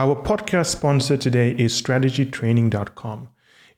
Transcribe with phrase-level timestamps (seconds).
[0.00, 3.28] Our podcast sponsor today is strategytraining.com.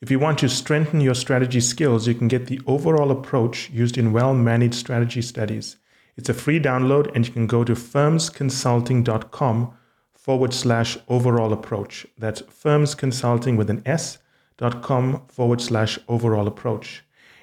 [0.00, 3.98] If you want to strengthen your strategy skills, you can get the overall approach used
[3.98, 5.78] in well managed strategy studies.
[6.16, 9.74] It's a free download, and you can go to firmsconsulting.com
[10.14, 12.06] forward slash overall approach.
[12.16, 14.18] That's firmsconsulting with an S
[14.58, 17.02] dot com forward slash overall approach.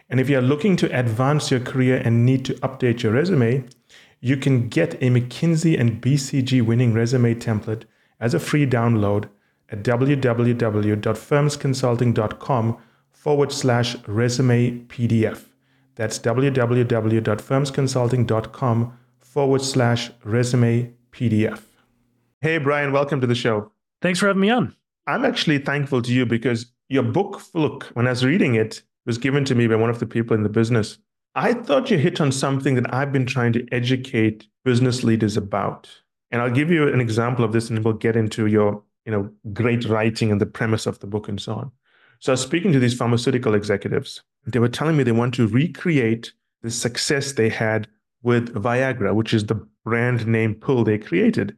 [0.09, 3.65] And if you're looking to advance your career and need to update your resume,
[4.21, 7.83] you can get a McKinsey and BCG winning resume template
[8.19, 9.29] as a free download
[9.69, 12.77] at www.firmsconsulting.com
[13.11, 15.45] forward slash resume PDF.
[15.95, 21.61] That's www.firmsconsulting.com forward slash resume PDF.
[22.41, 23.71] Hey, Brian, welcome to the show.
[24.01, 24.75] Thanks for having me on.
[25.07, 29.17] I'm actually thankful to you because your book, Fluke, when I was reading it, was
[29.17, 30.97] given to me by one of the people in the business.
[31.35, 35.89] I thought you hit on something that I've been trying to educate business leaders about.
[36.31, 39.31] And I'll give you an example of this and we'll get into your, you know,
[39.53, 41.71] great writing and the premise of the book and so on.
[42.19, 44.21] So I was speaking to these pharmaceutical executives.
[44.45, 47.87] They were telling me they want to recreate the success they had
[48.21, 51.57] with Viagra, which is the brand name pill they created.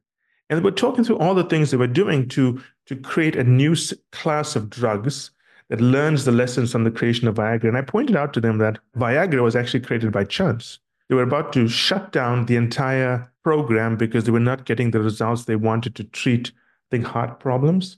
[0.49, 3.43] And they were talking through all the things they were doing to, to create a
[3.43, 3.75] new
[4.11, 5.31] class of drugs
[5.69, 7.69] that learns the lessons from the creation of Viagra.
[7.69, 10.79] And I pointed out to them that Viagra was actually created by chance.
[11.07, 15.01] They were about to shut down the entire program because they were not getting the
[15.01, 17.97] results they wanted to treat, I think, heart problems.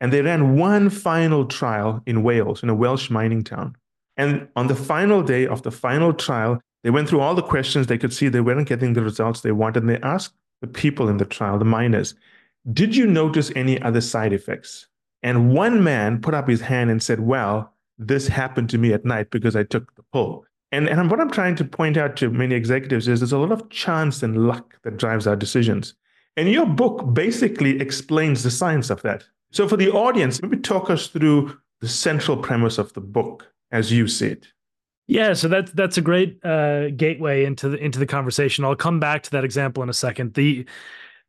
[0.00, 3.76] And they ran one final trial in Wales, in a Welsh mining town.
[4.16, 7.86] And on the final day of the final trial, they went through all the questions.
[7.86, 9.82] They could see they weren't getting the results they wanted.
[9.82, 12.14] And they asked the people in the trial, the miners,
[12.72, 14.86] did you notice any other side effects?
[15.22, 19.04] And one man put up his hand and said, Well, this happened to me at
[19.04, 20.44] night because I took the pull.
[20.74, 23.52] And, and what I'm trying to point out to many executives is there's a lot
[23.52, 25.94] of chance and luck that drives our decisions.
[26.36, 29.22] And your book basically explains the science of that.
[29.52, 33.92] So, for the audience, maybe talk us through the central premise of the book as
[33.92, 34.48] you see it.
[35.06, 38.64] Yeah, so that's that's a great uh, gateway into the into the conversation.
[38.64, 40.34] I'll come back to that example in a second.
[40.34, 40.66] The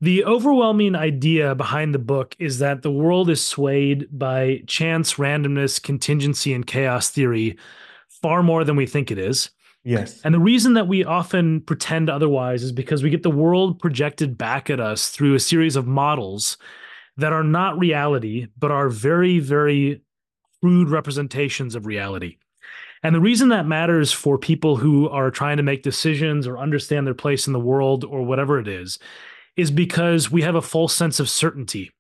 [0.02, 5.80] the overwhelming idea behind the book is that the world is swayed by chance, randomness,
[5.80, 7.58] contingency, and chaos theory
[8.26, 9.52] far more than we think it is.
[9.84, 10.20] Yes.
[10.24, 14.36] And the reason that we often pretend otherwise is because we get the world projected
[14.36, 16.58] back at us through a series of models
[17.18, 20.02] that are not reality, but are very, very
[20.60, 22.38] crude representations of reality.
[23.04, 27.06] And the reason that matters for people who are trying to make decisions or understand
[27.06, 28.98] their place in the world or whatever it is
[29.56, 31.92] is because we have a false sense of certainty.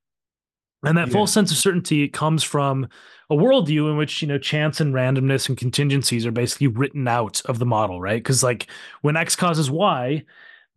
[0.85, 1.13] And that yeah.
[1.13, 2.87] false sense of certainty comes from
[3.29, 7.41] a worldview in which, you know, chance and randomness and contingencies are basically written out
[7.45, 8.21] of the model, right?
[8.21, 8.67] Because like
[9.01, 10.23] when X causes Y,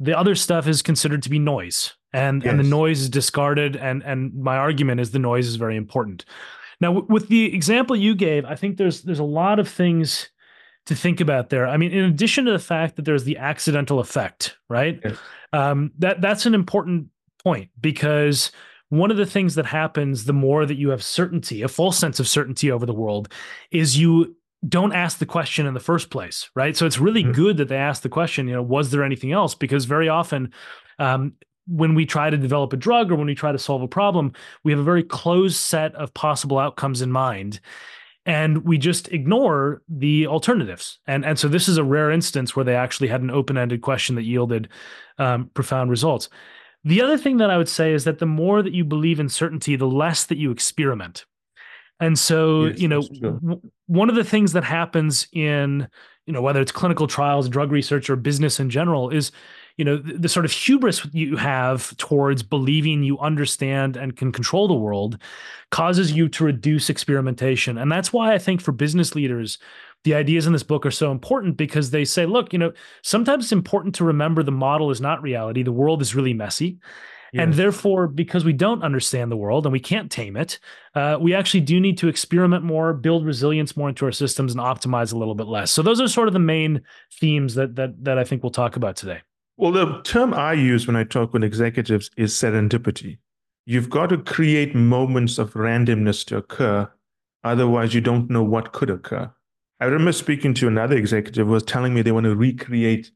[0.01, 1.95] the other stuff is considered to be noise.
[2.13, 2.51] And yes.
[2.51, 3.77] and the noise is discarded.
[3.77, 6.25] And and my argument is the noise is very important.
[6.81, 10.31] Now, w- with the example you gave, I think there's there's a lot of things
[10.87, 11.67] to think about there.
[11.67, 14.99] I mean, in addition to the fact that there's the accidental effect, right?
[15.05, 15.19] Yes.
[15.53, 17.09] Um, that that's an important
[17.43, 18.53] point because
[18.91, 22.21] one of the things that happens the more that you have certainty, a false sense
[22.21, 23.33] of certainty over the world,
[23.71, 26.77] is you don't ask the question in the first place, right?
[26.77, 27.33] So it's really mm-hmm.
[27.33, 29.55] good that they ask the question, you know, was there anything else?
[29.55, 30.53] Because very often,
[30.99, 31.35] um,
[31.67, 34.33] when we try to develop a drug or when we try to solve a problem,
[34.65, 37.61] we have a very closed set of possible outcomes in mind
[38.29, 40.99] and we just ignore the alternatives.
[41.07, 44.17] And and so this is a rare instance where they actually had an open-ended question
[44.17, 44.69] that yielded
[45.17, 46.29] um, profound results.
[46.85, 49.29] The other thing that I would say is that the more that you believe in
[49.29, 51.25] certainty, the less that you experiment.
[52.01, 55.89] And so, yes, you know, w- one of the things that happens in,
[56.27, 59.33] you know, whether it's clinical trials, drug research, or business in general, is
[59.79, 64.33] you know the, the, sort of hubris you have towards believing you understand and can
[64.33, 65.17] control the world
[65.71, 69.59] causes you to reduce experimentation and that's why i think for business leaders
[70.05, 72.73] the ideas in this book are so important because they say look you know
[73.03, 76.79] sometimes it's important to remember the model is not reality the world is really messy
[77.33, 77.45] Yes.
[77.45, 80.59] And therefore, because we don't understand the world and we can't tame it,
[80.95, 84.61] uh, we actually do need to experiment more, build resilience more into our systems, and
[84.61, 85.71] optimize a little bit less.
[85.71, 86.81] So those are sort of the main
[87.21, 89.21] themes that that that I think we'll talk about today.
[89.57, 93.19] Well, the term I use when I talk with executives is serendipity.
[93.67, 96.91] You've got to create moments of randomness to occur.
[97.45, 99.31] Otherwise, you don't know what could occur.
[99.81, 103.11] I remember speaking to another executive who was telling me they want to recreate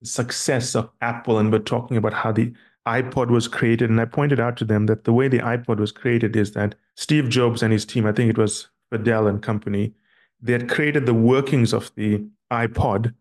[0.00, 2.52] the success of Apple and we're talking about how the
[2.86, 3.90] iPod was created.
[3.90, 6.74] And I pointed out to them that the way the iPod was created is that
[6.96, 9.94] Steve Jobs and his team, I think it was Fadell and company,
[10.40, 13.14] they had created the workings of the iPod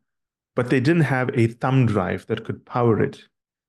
[0.58, 3.24] but they didn't have a thumb drive that could power it.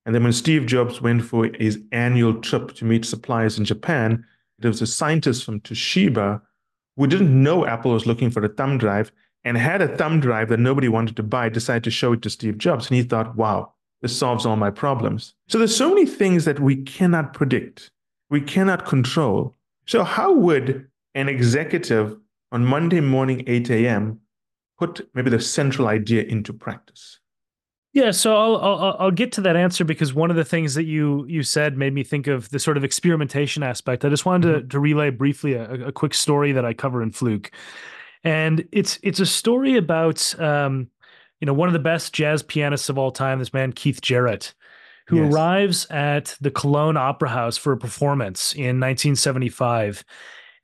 [0.07, 4.25] And then when Steve Jobs went for his annual trip to meet suppliers in Japan,
[4.57, 6.41] there was a scientist from Toshiba
[6.99, 9.11] who didn't know Apple was looking for a thumb drive
[9.45, 12.29] and had a thumb drive that nobody wanted to buy, decided to show it to
[12.29, 12.87] Steve Jobs.
[12.87, 15.33] And he thought, wow, this solves all my problems.
[15.47, 17.89] So there's so many things that we cannot predict,
[18.29, 19.55] we cannot control.
[19.85, 22.17] So how would an executive
[22.51, 24.19] on Monday morning, 8 a.m.,
[24.77, 27.18] put maybe the central idea into practice?
[27.91, 30.83] Yeah, so I'll, I'll I'll get to that answer because one of the things that
[30.83, 34.05] you you said made me think of the sort of experimentation aspect.
[34.05, 34.61] I just wanted mm-hmm.
[34.61, 37.51] to to relay briefly a, a, quick story that I cover in Fluke,
[38.23, 40.87] and it's it's a story about um,
[41.41, 44.53] you know one of the best jazz pianists of all time, this man Keith Jarrett,
[45.07, 45.33] who yes.
[45.33, 50.03] arrives at the Cologne Opera House for a performance in 1975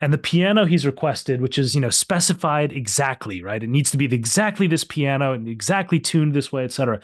[0.06, 3.64] and the piano he's requested which is you know specified exactly right?
[3.64, 7.02] It needs to be exactly this piano and exactly tuned this way etc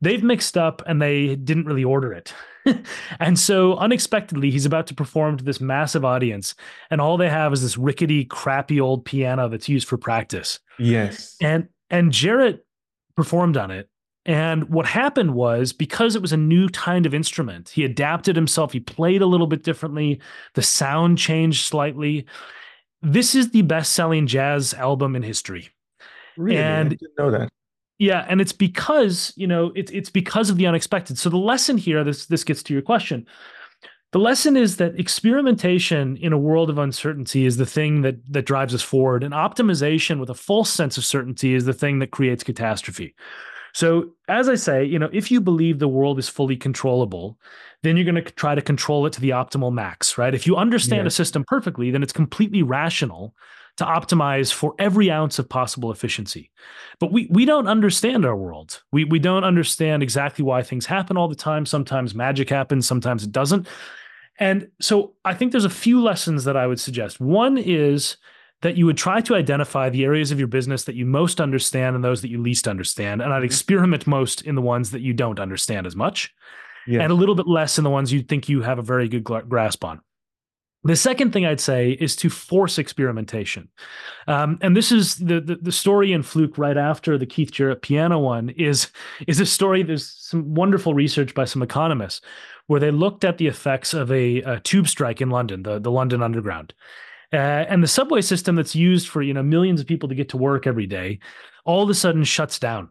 [0.00, 2.32] they've mixed up and they didn't really order it.
[3.18, 6.54] And so unexpectedly he's about to perform to this massive audience
[6.90, 10.60] and all they have is this rickety crappy old piano that's used for practice.
[10.78, 11.36] Yes.
[11.40, 12.64] And and jarrett
[13.16, 13.88] performed on it
[14.26, 18.72] and what happened was because it was a new kind of instrument, he adapted himself.
[18.72, 20.20] He played a little bit differently.
[20.54, 22.26] The sound changed slightly.
[23.02, 25.70] This is the best selling jazz album in history.
[26.36, 26.58] Really?
[26.58, 27.48] And I didn't know that.
[27.98, 31.18] Yeah, and it's because, you know, it's it's because of the unexpected.
[31.18, 33.26] So the lesson here, this this gets to your question.
[34.12, 38.46] The lesson is that experimentation in a world of uncertainty is the thing that that
[38.46, 42.10] drives us forward, and optimization with a false sense of certainty is the thing that
[42.10, 43.14] creates catastrophe.
[43.72, 47.38] So, as I say, you know, if you believe the world is fully controllable,
[47.82, 50.34] then you're going to try to control it to the optimal max, right?
[50.34, 53.34] If you understand a system perfectly, then it's completely rational
[53.76, 56.50] to optimize for every ounce of possible efficiency.
[56.98, 58.82] But we we don't understand our world.
[58.92, 61.64] We we don't understand exactly why things happen all the time.
[61.64, 63.66] Sometimes magic happens, sometimes it doesn't.
[64.38, 67.20] And so I think there's a few lessons that I would suggest.
[67.20, 68.16] One is
[68.62, 71.96] that you would try to identify the areas of your business that you most understand
[71.96, 73.22] and those that you least understand.
[73.22, 73.44] And I'd mm-hmm.
[73.46, 76.32] experiment most in the ones that you don't understand as much
[76.86, 77.02] yes.
[77.02, 79.24] and a little bit less in the ones you think you have a very good
[79.24, 80.00] grasp on.
[80.82, 83.68] The second thing I'd say is to force experimentation.
[84.26, 87.82] Um, and this is the, the, the story in Fluke right after the Keith Jarrett
[87.82, 88.90] piano one is,
[89.26, 89.82] is a story.
[89.82, 92.22] There's some wonderful research by some economists
[92.66, 95.90] where they looked at the effects of a, a tube strike in London, the, the
[95.90, 96.72] London Underground.
[97.32, 100.28] Uh, and the subway system that's used for you know millions of people to get
[100.28, 101.18] to work every day
[101.64, 102.88] all of a sudden shuts down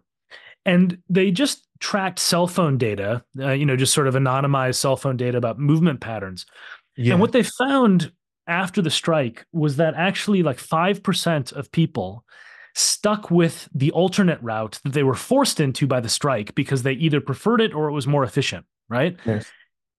[0.65, 4.95] and they just tracked cell phone data uh, you know just sort of anonymized cell
[4.95, 6.45] phone data about movement patterns
[6.95, 7.11] yeah.
[7.11, 8.11] and what they found
[8.49, 12.25] after the strike was that actually like 5% of people
[12.75, 16.93] stuck with the alternate route that they were forced into by the strike because they
[16.93, 19.45] either preferred it or it was more efficient right yes.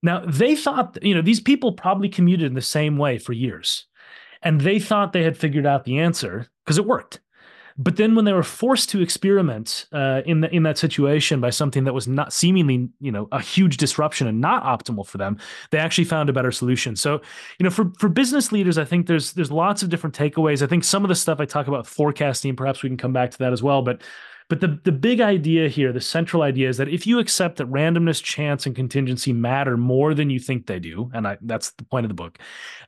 [0.02, 3.86] now they thought you know these people probably commuted in the same way for years
[4.42, 7.20] and they thought they had figured out the answer because it worked.
[7.78, 11.48] But then when they were forced to experiment uh, in the, in that situation by
[11.48, 15.38] something that was not seemingly, you know, a huge disruption and not optimal for them,
[15.70, 16.94] they actually found a better solution.
[16.94, 17.22] So,
[17.58, 20.62] you know, for for business leaders, I think there's there's lots of different takeaways.
[20.62, 23.30] I think some of the stuff I talk about forecasting, perhaps we can come back
[23.30, 23.80] to that as well.
[23.80, 24.02] But
[24.50, 27.70] but the, the big idea here, the central idea is that if you accept that
[27.70, 31.84] randomness, chance, and contingency matter more than you think they do, and I, that's the
[31.84, 32.36] point of the book,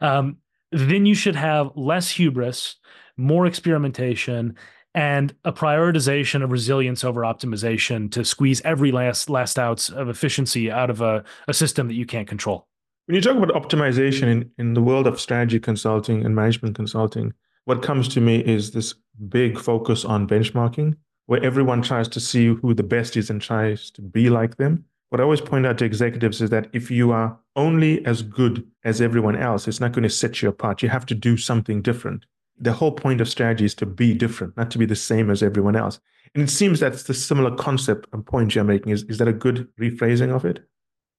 [0.01, 0.39] um,
[0.73, 2.77] then you should have less hubris,
[3.17, 4.57] more experimentation,
[4.95, 10.71] and a prioritization of resilience over optimization to squeeze every last last ounce of efficiency
[10.71, 12.67] out of a, a system that you can't control.
[13.07, 17.33] When you talk about optimization in, in the world of strategy consulting and management consulting,
[17.65, 18.95] what comes to me is this
[19.29, 23.91] big focus on benchmarking, where everyone tries to see who the best is and tries
[23.93, 24.85] to be like them.
[25.11, 28.67] What I always point out to executives is that if you are only as good
[28.85, 30.83] as everyone else, it's not going to set you apart.
[30.83, 32.25] You have to do something different.
[32.59, 35.43] The whole point of strategy is to be different, not to be the same as
[35.43, 36.01] everyone else.
[36.35, 38.93] And it seems that's the similar concept and point you're making.
[38.93, 40.61] Is, is that a good rephrasing of it?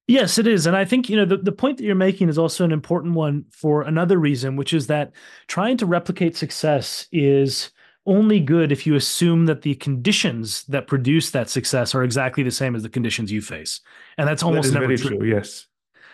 [0.08, 0.66] Yes, it is.
[0.66, 3.14] And I think, you know, the, the point that you're making is also an important
[3.14, 5.14] one for another reason, which is that
[5.48, 7.72] trying to replicate success is
[8.06, 12.52] only good if you assume that the conditions that produce that success are exactly the
[12.52, 13.80] same as the conditions you face.
[14.18, 15.18] And that's almost that never true.
[15.18, 15.28] true.
[15.28, 15.68] Yes.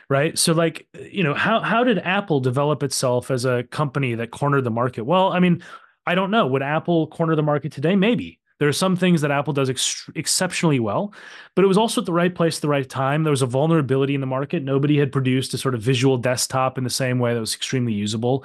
[0.09, 0.37] Right.
[0.39, 4.63] So like, you know, how how did Apple develop itself as a company that cornered
[4.63, 5.03] the market?
[5.03, 5.63] Well, I mean,
[6.07, 6.47] I don't know.
[6.47, 7.95] Would Apple corner the market today?
[7.95, 8.39] Maybe.
[8.57, 11.13] There are some things that Apple does ex- exceptionally well,
[11.55, 13.23] but it was also at the right place at the right time.
[13.23, 14.63] There was a vulnerability in the market.
[14.63, 17.93] Nobody had produced a sort of visual desktop in the same way that was extremely
[17.93, 18.43] usable.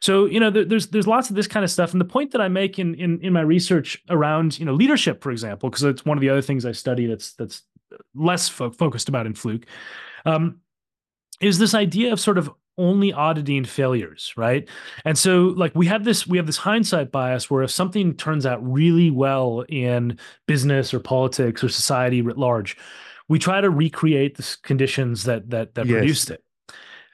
[0.00, 1.92] So you know, there, there's there's lots of this kind of stuff.
[1.92, 5.22] And the point that I make in in in my research around you know leadership,
[5.22, 7.64] for example, because it's one of the other things I study that's that's
[8.14, 9.66] less fo- focused about in Fluke,
[10.24, 10.60] um,
[11.40, 14.68] is this idea of sort of only auditing failures, right?
[15.04, 18.46] And so like we have this we have this hindsight bias where if something turns
[18.46, 22.76] out really well in business or politics or society writ large,
[23.28, 25.98] we try to recreate the conditions that that that yes.
[25.98, 26.42] produced it.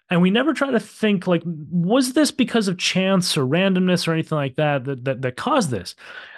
[0.08, 4.12] And we never try to think like was this because of chance or randomness or
[4.12, 5.94] anything like that that that, that caused this?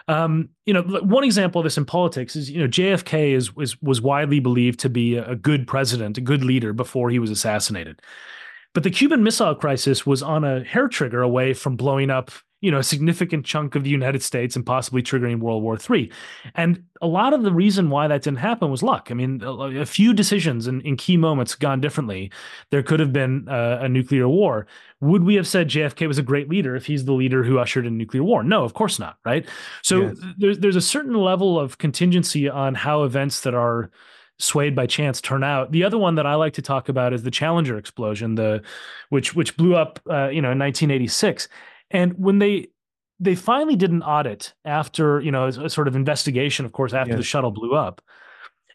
[0.08, 3.80] Um, you know, one example of this in politics is you know JFK is was
[3.82, 8.00] was widely believed to be a good president, a good leader before he was assassinated.
[8.72, 12.72] But the Cuban Missile Crisis was on a hair trigger away from blowing up, you
[12.72, 16.10] know, a significant chunk of the United States and possibly triggering World War III.
[16.56, 19.08] And a lot of the reason why that didn't happen was luck.
[19.10, 22.32] I mean, a, a few decisions in, in, key moments gone differently.
[22.70, 24.66] There could have been uh, a nuclear war.
[25.00, 27.86] Would we have said JFK was a great leader if he's the leader who ushered
[27.86, 28.42] in nuclear war?
[28.42, 29.18] No, of course not.
[29.24, 29.46] Right.
[29.82, 30.18] So yes.
[30.38, 33.90] there's there's a certain level of contingency on how events that are
[34.38, 35.72] swayed by chance turn out.
[35.72, 38.62] The other one that I like to talk about is the Challenger explosion, the
[39.10, 41.48] which which blew up, uh, you know, in 1986.
[41.90, 42.68] And when they
[43.20, 47.12] they finally did an audit after, you know, a, sort of investigation, of course, after
[47.12, 47.18] yes.
[47.18, 48.00] the shuttle blew up.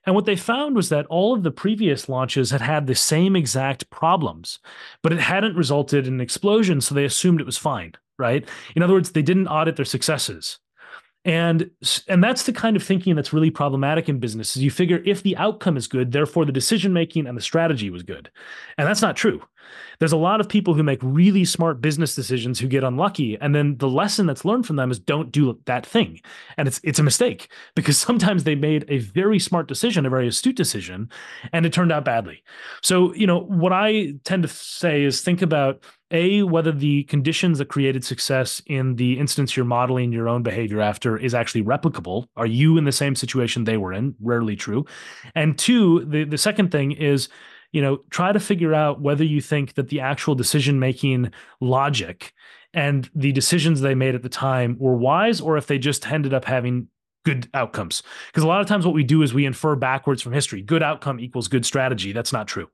[0.06, 3.38] And what they found was that all of the previous launches had had the same
[3.38, 4.60] exact problems,
[5.02, 8.46] but it hadn't resulted in an explosion, so they assumed it was fine, right?
[8.76, 10.60] In other words, they didn't audit their successes
[11.26, 11.70] and
[12.08, 15.24] and that's the kind of thinking that's really problematic in business is you figure if
[15.24, 18.30] the outcome is good therefore the decision making and the strategy was good.
[18.78, 19.42] And that's not true.
[20.00, 23.56] There's a lot of people who make really smart business decisions who get unlucky and
[23.56, 26.20] then the lesson that's learned from them is don't do that thing.
[26.58, 30.28] And it's it's a mistake because sometimes they made a very smart decision a very
[30.28, 31.10] astute decision
[31.54, 32.44] and it turned out badly.
[32.82, 37.58] So you know what i tend to say is think about a whether the conditions
[37.58, 42.28] that created success in the instance you're modeling your own behavior after is actually replicable.
[42.38, 44.16] Are you in the same situation they were in?
[44.22, 44.86] Rarely true.
[45.36, 47.28] And two the, the second thing is
[47.72, 52.32] you know try to figure out whether you think that the actual decision making logic
[52.74, 56.34] and the decisions they made at the time were wise or if they just ended
[56.34, 56.88] up having
[57.26, 58.04] good outcomes.
[58.28, 60.62] Because a lot of times what we do is we infer backwards from history.
[60.62, 62.12] Good outcome equals good strategy.
[62.12, 62.68] That's not true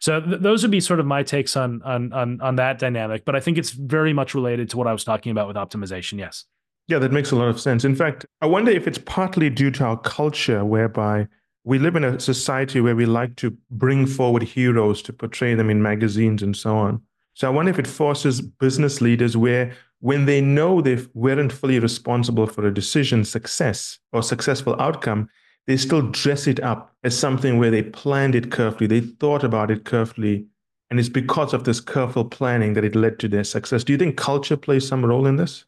[0.00, 3.24] so th- those would be sort of my takes on, on on on that dynamic.
[3.24, 6.18] But I think it's very much related to what I was talking about with optimization.
[6.18, 6.44] Yes.
[6.86, 7.84] Yeah, that makes a lot of sense.
[7.84, 11.28] In fact, I wonder if it's partly due to our culture, whereby
[11.64, 15.70] we live in a society where we like to bring forward heroes to portray them
[15.70, 17.00] in magazines and so on.
[17.32, 21.78] So I wonder if it forces business leaders where when they know they weren't fully
[21.78, 25.28] responsible for a decision success or successful outcome,
[25.66, 29.70] they still dress it up as something where they planned it carefully, they thought about
[29.70, 30.46] it carefully,
[30.90, 33.84] and it's because of this careful planning that it led to their success.
[33.84, 35.64] Do you think culture plays some role in this?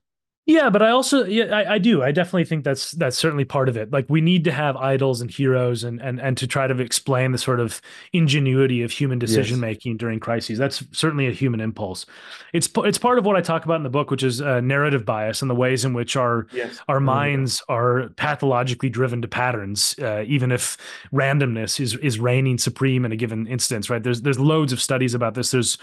[0.46, 3.68] Yeah, but I also yeah I, I, do I definitely think that's that's certainly part
[3.68, 3.92] of it.
[3.92, 7.32] Like we need to have idols and heroes and and and to try to explain
[7.32, 7.80] the sort of
[8.12, 9.60] ingenuity of human decision yes.
[9.60, 10.56] making during crises.
[10.56, 12.06] That's certainly a human impulse.
[12.52, 15.04] It's it's part of what I talk about in the book, which is uh, narrative
[15.04, 16.78] bias and the ways in which our yes.
[16.86, 20.76] our minds are pathologically driven to patterns, uh, even if
[21.12, 23.90] randomness is is reigning supreme in a given instance.
[23.90, 24.02] Right?
[24.02, 25.50] There's there's loads of studies about this.
[25.50, 25.76] There's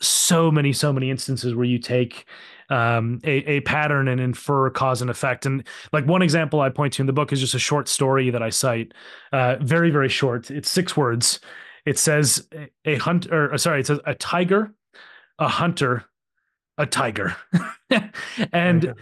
[0.00, 2.26] so many so many instances where you take
[2.68, 5.46] um, a, a pattern and infer cause and effect.
[5.46, 8.30] And like one example I point to in the book is just a short story
[8.30, 8.92] that I cite,
[9.32, 10.50] uh, very, very short.
[10.50, 11.40] It's six words.
[11.84, 12.48] It says
[12.84, 14.74] a hunt or uh, sorry, it says a tiger,
[15.38, 16.04] a hunter,
[16.76, 17.36] a tiger.
[18.52, 18.94] and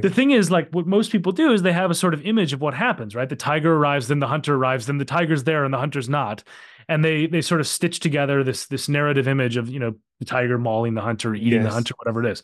[0.00, 2.52] the thing is, like, what most people do is they have a sort of image
[2.52, 3.28] of what happens, right?
[3.28, 6.44] The tiger arrives, then the hunter arrives, then the tiger's there and the hunter's not,
[6.88, 10.24] and they they sort of stitch together this this narrative image of you know the
[10.24, 11.64] tiger mauling the hunter, eating yes.
[11.64, 12.42] the hunter, whatever it is.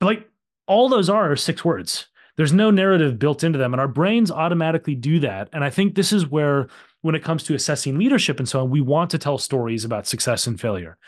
[0.00, 0.28] But like
[0.66, 2.06] all those are six words.
[2.36, 5.48] There's no narrative built into them, and our brains automatically do that.
[5.52, 6.68] And I think this is where,
[7.00, 10.06] when it comes to assessing leadership and so on, we want to tell stories about
[10.06, 10.98] success and failure.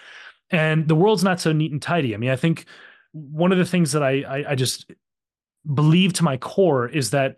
[0.50, 2.14] And the world's not so neat and tidy.
[2.14, 2.64] I mean, I think
[3.12, 4.90] one of the things that I, I, I just
[5.74, 7.36] believe to my core is that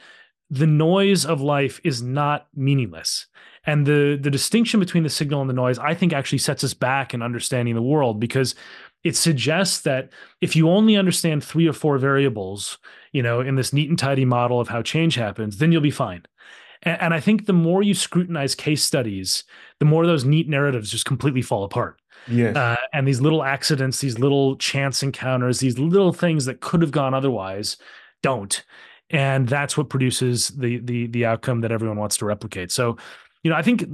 [0.50, 3.26] the noise of life is not meaningless
[3.66, 6.74] and the the distinction between the signal and the noise i think actually sets us
[6.74, 8.54] back in understanding the world because
[9.04, 12.78] it suggests that if you only understand three or four variables,
[13.12, 15.90] you know, in this neat and tidy model of how change happens, then you'll be
[15.90, 16.22] fine.
[16.82, 19.44] And, and I think the more you scrutinize case studies,
[19.78, 21.98] the more those neat narratives just completely fall apart.
[22.28, 22.54] Yes.
[22.54, 26.90] Uh, and these little accidents, these little chance encounters, these little things that could have
[26.90, 27.78] gone otherwise
[28.22, 28.62] don't.
[29.08, 32.70] And that's what produces the the the outcome that everyone wants to replicate.
[32.70, 32.96] So,
[33.42, 33.84] you know, I think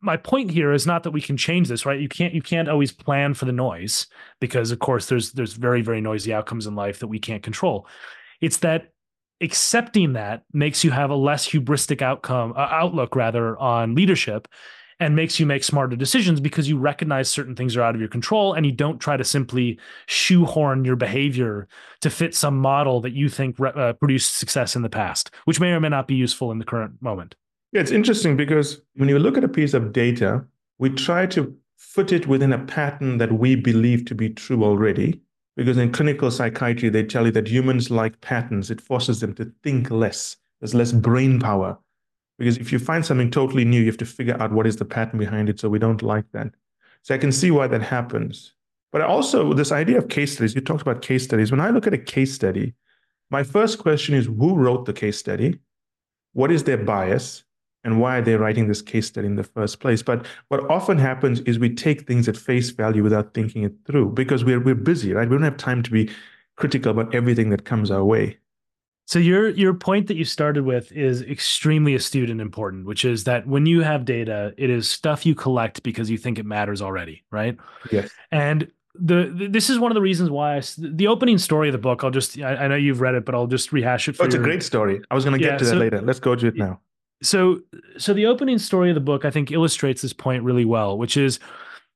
[0.00, 2.00] my point here is not that we can change this, right?
[2.00, 4.06] You can't you can't always plan for the noise
[4.40, 7.86] because of course there's there's very very noisy outcomes in life that we can't control.
[8.40, 8.88] It's that
[9.40, 14.48] accepting that makes you have a less hubristic outcome uh, outlook rather on leadership
[15.00, 18.08] and makes you make smarter decisions because you recognize certain things are out of your
[18.08, 21.66] control and you don't try to simply shoehorn your behavior
[22.00, 25.72] to fit some model that you think uh, produced success in the past which may
[25.72, 27.34] or may not be useful in the current moment
[27.72, 30.44] yeah it's interesting because when you look at a piece of data
[30.78, 35.20] we try to fit it within a pattern that we believe to be true already
[35.56, 38.70] because in clinical psychiatry, they tell you that humans like patterns.
[38.70, 40.36] It forces them to think less.
[40.60, 41.78] There's less brain power.
[42.38, 44.84] Because if you find something totally new, you have to figure out what is the
[44.84, 45.60] pattern behind it.
[45.60, 46.52] So we don't like that.
[47.02, 48.54] So I can see why that happens.
[48.92, 51.50] But also, this idea of case studies, you talked about case studies.
[51.50, 52.74] When I look at a case study,
[53.30, 55.58] my first question is who wrote the case study?
[56.32, 57.44] What is their bias?
[57.84, 60.02] And why are they writing this case study in the first place.
[60.02, 64.10] But what often happens is we take things at face value without thinking it through
[64.10, 65.28] because we're we're busy, right?
[65.28, 66.10] We don't have time to be
[66.56, 68.38] critical about everything that comes our way.
[69.06, 73.24] So your your point that you started with is extremely astute and important, which is
[73.24, 76.80] that when you have data, it is stuff you collect because you think it matters
[76.80, 77.56] already, right?
[77.90, 78.10] Yes.
[78.30, 81.72] And the, the, this is one of the reasons why I, the opening story of
[81.72, 82.04] the book.
[82.04, 84.12] I'll just I, I, know you've read it, but I'll just rehash it.
[84.12, 85.00] Oh, for oh, it's your, a great story.
[85.10, 86.00] I was going to get yeah, to that so, later.
[86.02, 86.78] Let's go to it now
[87.22, 87.60] so
[87.96, 91.16] so the opening story of the book i think illustrates this point really well which
[91.16, 91.38] is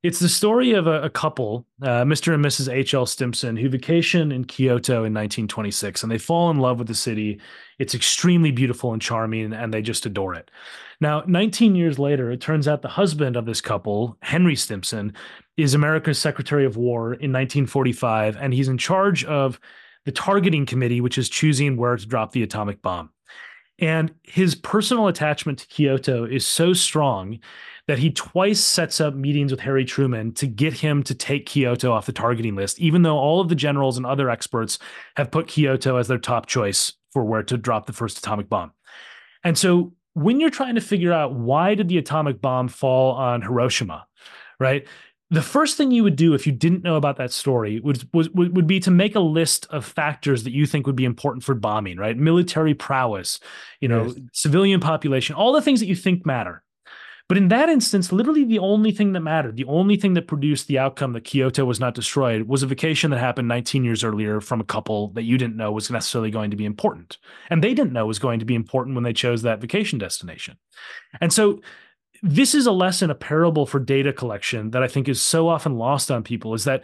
[0.02, 4.30] it's the story of a, a couple uh, mr and mrs hl stimson who vacation
[4.30, 7.40] in kyoto in 1926 and they fall in love with the city.
[7.78, 10.50] It's extremely beautiful and charming and they just adore it.
[11.00, 15.12] Now 19 years later it turns out the husband of this couple henry stimson
[15.56, 19.58] is america's secretary of war in 1945 and he's in charge of
[20.04, 23.10] the targeting committee which is choosing where to drop the atomic bomb
[23.78, 27.38] and his personal attachment to Kyoto is so strong
[27.86, 31.92] that he twice sets up meetings with Harry Truman to get him to take Kyoto
[31.92, 34.78] off the targeting list, even though all of the generals and other experts
[35.16, 38.72] have put Kyoto as their top choice for where to drop the first atomic bomb.
[39.44, 43.42] And so when you're trying to figure out why did the atomic bomb fall on
[43.42, 44.06] Hiroshima,
[44.58, 44.86] right?
[45.30, 48.34] The first thing you would do if you didn't know about that story would, would
[48.34, 51.54] would be to make a list of factors that you think would be important for
[51.54, 52.16] bombing, right?
[52.16, 53.40] Military prowess,
[53.80, 54.16] you know, yes.
[54.32, 56.62] civilian population, all the things that you think matter.
[57.28, 60.68] But in that instance, literally the only thing that mattered, the only thing that produced
[60.68, 64.40] the outcome that Kyoto was not destroyed was a vacation that happened 19 years earlier
[64.40, 67.18] from a couple that you didn't know was necessarily going to be important.
[67.50, 70.56] And they didn't know was going to be important when they chose that vacation destination.
[71.20, 71.60] And so
[72.22, 75.76] this is a lesson, a parable for data collection that I think is so often
[75.76, 76.82] lost on people is that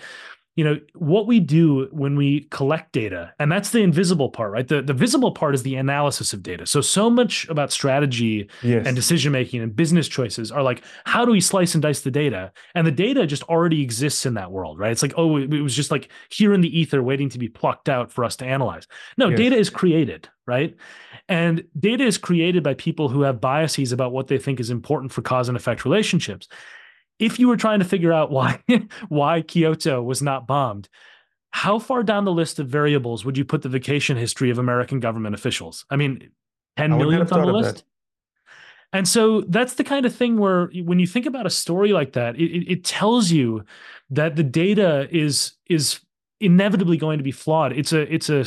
[0.55, 4.69] you know what we do when we collect data and that's the invisible part right?
[4.69, 6.67] The, the visible part is the analysis of data.
[6.67, 8.87] So so much about strategy yes.
[8.87, 12.11] and decision making and business choices are like how do we slice and dice the
[12.11, 12.53] data?
[12.75, 14.93] And the data just already exists in that world right?
[14.93, 17.89] It's like oh it, was just like here in the ether waiting to be plucked
[17.89, 18.87] out for us to analyze.
[19.17, 19.39] No yes.
[19.39, 20.77] data is created right?
[21.29, 25.13] And data is created by people who have biases about what they think is important
[25.13, 26.49] for cause and effect relationships
[27.19, 28.63] if you were trying to figure out why
[29.09, 30.89] why Kyoto was not bombed,
[31.51, 35.01] how far down the list of variables would you put the vacation history of American
[35.01, 35.85] government officials?
[35.91, 36.31] I mean,
[36.77, 37.85] 10 million on the list.
[38.95, 42.13] And so that's the kind of thing where when you think about a story like
[42.13, 43.65] that, it, it tells you
[44.11, 46.01] that the data is is
[46.41, 47.73] inevitably going to be flawed.
[47.73, 48.45] It's a it's a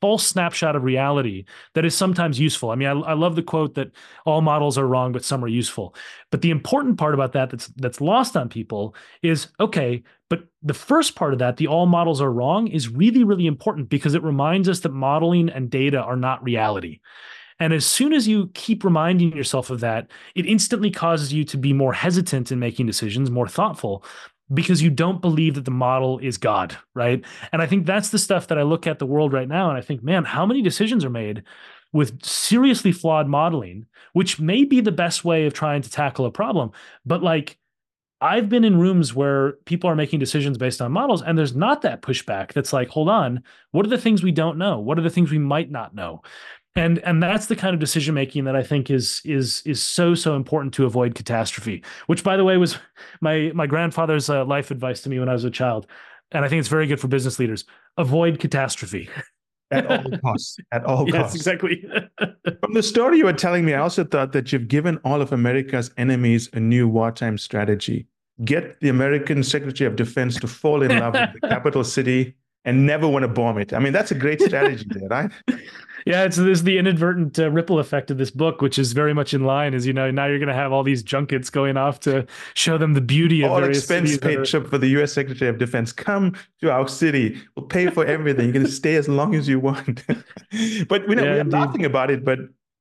[0.00, 2.70] false snapshot of reality that is sometimes useful.
[2.70, 3.90] I mean, I, I, love the quote that
[4.24, 5.94] all models are wrong, but some are useful.
[6.30, 10.74] But the important part about that that's that's lost on people is okay, but the
[10.74, 14.22] first part of that, the all models are wrong, is really, really important because it
[14.22, 17.00] reminds us that modeling and data are not reality.
[17.60, 21.56] And as soon as you keep reminding yourself of that, it instantly causes you to
[21.56, 24.04] be more hesitant in making decisions, more thoughtful,
[24.52, 27.24] because you don't believe that the model is God, right?
[27.52, 29.78] And I think that's the stuff that I look at the world right now and
[29.78, 31.42] I think, man, how many decisions are made
[31.92, 36.30] with seriously flawed modeling, which may be the best way of trying to tackle a
[36.30, 36.70] problem,
[37.04, 37.58] but like
[38.20, 41.82] I've been in rooms where people are making decisions based on models and there's not
[41.82, 44.80] that pushback that's like, hold on, what are the things we don't know?
[44.80, 46.22] What are the things we might not know?
[46.78, 50.14] And and that's the kind of decision making that I think is is is so
[50.14, 51.82] so important to avoid catastrophe.
[52.06, 52.78] Which, by the way, was
[53.20, 55.86] my my grandfather's uh, life advice to me when I was a child,
[56.30, 57.64] and I think it's very good for business leaders:
[57.96, 59.10] avoid catastrophe.
[59.70, 60.56] at all costs.
[60.72, 61.36] At all yes, costs.
[61.36, 61.84] exactly.
[62.60, 65.32] From the story you were telling me, I also thought that you've given all of
[65.32, 68.06] America's enemies a new wartime strategy.
[68.44, 72.86] Get the American Secretary of Defense to fall in love with the capital city and
[72.86, 73.72] never want to bomb it.
[73.72, 75.30] I mean, that's a great strategy there, right?
[76.06, 79.34] Yeah, it's this the inadvertent uh, ripple effect of this book, which is very much
[79.34, 79.74] in line.
[79.74, 82.78] As you know, now you're going to have all these junkets going off to show
[82.78, 85.12] them the beauty of all expense paid trip for the U.S.
[85.12, 85.92] Secretary of Defense.
[85.92, 87.40] Come to our city.
[87.56, 88.44] We'll pay for everything.
[88.46, 90.04] You're going to stay as long as you want.
[90.88, 92.38] but we know yeah, we're laughing about it, but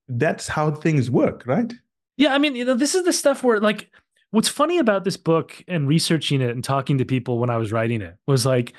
[0.07, 1.73] that's how things work, right?
[2.17, 3.91] Yeah, I mean, you know, this is the stuff where like
[4.31, 7.71] what's funny about this book and researching it and talking to people when I was
[7.71, 8.73] writing it was like,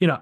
[0.00, 0.20] you know,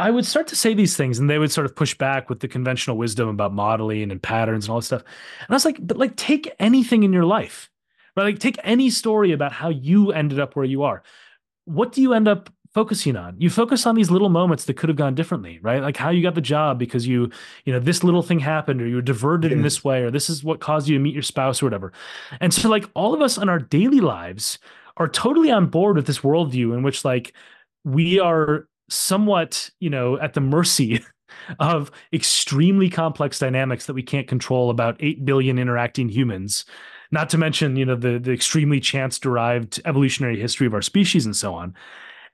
[0.00, 2.40] I would start to say these things and they would sort of push back with
[2.40, 5.02] the conventional wisdom about modeling and patterns and all this stuff.
[5.40, 7.70] And I was like, but like take anything in your life,
[8.16, 8.24] right?
[8.24, 11.02] Like take any story about how you ended up where you are.
[11.66, 13.36] What do you end up focusing on?
[13.38, 15.82] You focus on these little moments that could have gone differently, right?
[15.82, 17.30] Like how you got the job because you,
[17.66, 19.58] you know, this little thing happened or you were diverted yeah.
[19.58, 21.92] in this way or this is what caused you to meet your spouse or whatever.
[22.40, 24.58] And so like all of us in our daily lives
[24.96, 27.34] are totally on board with this worldview in which like
[27.84, 31.00] we are somewhat, you know, at the mercy
[31.58, 36.64] of extremely complex dynamics that we can't control about 8 billion interacting humans
[37.10, 41.26] not to mention you know the the extremely chance derived evolutionary history of our species
[41.26, 41.74] and so on.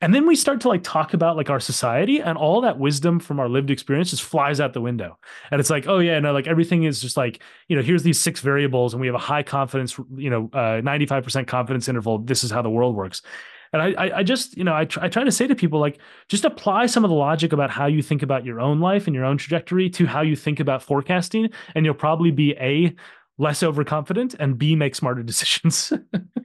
[0.02, 3.18] And then we start to like talk about like our society and all that wisdom
[3.18, 5.18] from our lived experience just flies out the window.
[5.50, 8.20] And it's like oh yeah no like everything is just like you know here's these
[8.20, 12.18] six variables and we have a high confidence you know uh, 95% confidence interval.
[12.18, 13.22] This is how the world works
[13.72, 15.98] and I, I just, you know, I, try, I try to say to people like,
[16.28, 19.14] just apply some of the logic about how you think about your own life and
[19.14, 22.94] your own trajectory to how you think about forecasting, and you'll probably be a
[23.38, 25.92] less overconfident and b make smarter decisions.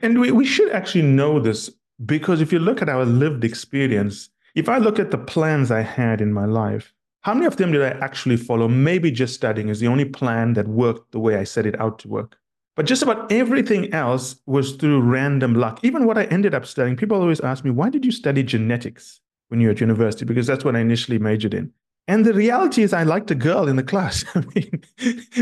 [0.02, 1.70] and we, we should actually know this
[2.06, 5.82] because if you look at our lived experience, if I look at the plans I
[5.82, 8.68] had in my life, how many of them did I actually follow?
[8.68, 12.00] Maybe just studying is the only plan that worked the way I set it out
[12.00, 12.38] to work.
[12.76, 15.80] But just about everything else was through random luck.
[15.84, 19.20] Even what I ended up studying, people always ask me, why did you study genetics
[19.50, 20.26] when you were at university?
[20.26, 21.72] Because that's what I initially majored in.
[22.08, 24.26] And the reality is, I liked a girl in the class.
[24.36, 24.84] I mean,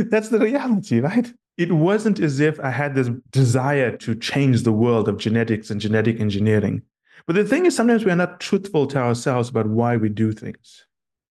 [0.09, 1.31] that's the reality, right?
[1.57, 5.79] It wasn't as if I had this desire to change the world of genetics and
[5.79, 6.81] genetic engineering.
[7.27, 10.31] But the thing is, sometimes we are not truthful to ourselves about why we do
[10.31, 10.85] things.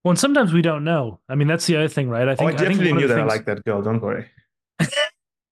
[0.05, 1.21] Well, and sometimes we don't know.
[1.29, 2.29] I mean, that's the other thing, right?
[2.29, 3.31] I think oh, I definitely I knew that things...
[3.31, 3.83] I liked that girl.
[3.83, 4.27] Don't worry.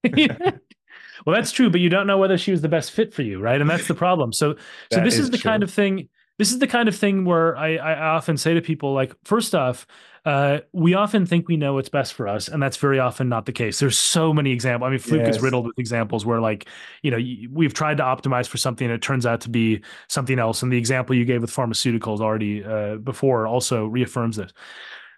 [1.27, 3.41] well, that's true, but you don't know whether she was the best fit for you,
[3.41, 3.61] right?
[3.61, 4.33] And that's the problem.
[4.33, 4.57] So,
[4.93, 5.51] so this is, is the true.
[5.51, 6.09] kind of thing.
[6.39, 9.55] This is the kind of thing where I, I often say to people, like, first
[9.55, 9.87] off,
[10.25, 13.45] uh, we often think we know what's best for us, and that's very often not
[13.45, 13.79] the case.
[13.79, 14.87] There's so many examples.
[14.87, 15.37] I mean, Fluke yes.
[15.37, 16.67] is riddled with examples where, like,
[17.03, 17.19] you know,
[17.53, 20.63] we've tried to optimize for something, and it turns out to be something else.
[20.63, 24.51] And the example you gave with pharmaceuticals already uh, before also reaffirms this.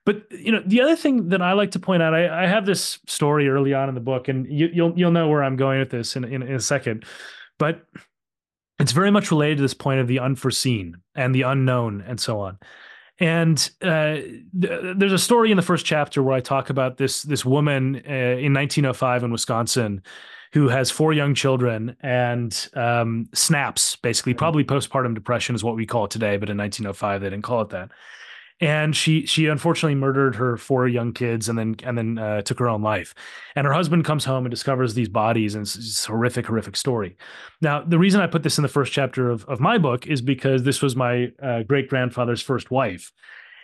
[0.07, 2.65] But you know, the other thing that I like to point out, I, I have
[2.65, 5.57] this story early on in the book, and you, will you'll, you'll know where I'm
[5.57, 7.05] going with this in, in, in a second.
[7.59, 7.85] But
[8.79, 12.41] it's very much related to this point of the unforeseen and the unknown and so
[12.41, 12.59] on.
[13.19, 14.15] And uh,
[14.61, 17.97] th- there's a story in the first chapter where I talk about this this woman
[17.97, 20.03] uh, in 1905 in Wisconsin
[20.53, 25.85] who has four young children and um, snaps, basically, probably postpartum depression is what we
[25.85, 27.91] call it today, but in 1905 they didn't call it that
[28.61, 32.59] and she she unfortunately murdered her four young kids and then and then uh, took
[32.59, 33.15] her own life.
[33.55, 37.17] And her husband comes home and discovers these bodies and it's, it's horrific horrific story.
[37.61, 40.23] Now the reason i put this in the first chapter of, of my book is
[40.23, 43.13] because this was my uh, great grandfather's first wife.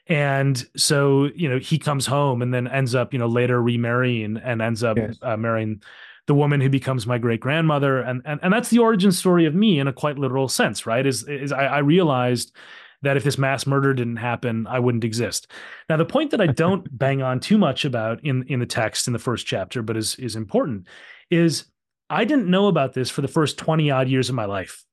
[0.09, 4.37] And so you know he comes home and then ends up you know later remarrying
[4.37, 5.17] and ends up yes.
[5.23, 5.83] uh, marrying
[6.27, 9.55] the woman who becomes my great grandmother and, and and that's the origin story of
[9.55, 11.07] me in a quite literal sense right?
[11.07, 12.55] Is is I, I realized
[13.03, 15.49] that if this mass murder didn't happen, I wouldn't exist.
[15.88, 19.07] Now, the point that I don't bang on too much about in, in the text
[19.07, 20.87] in the first chapter, but is, is important,
[21.31, 21.65] is
[22.09, 24.85] I didn't know about this for the first 20 odd years of my life.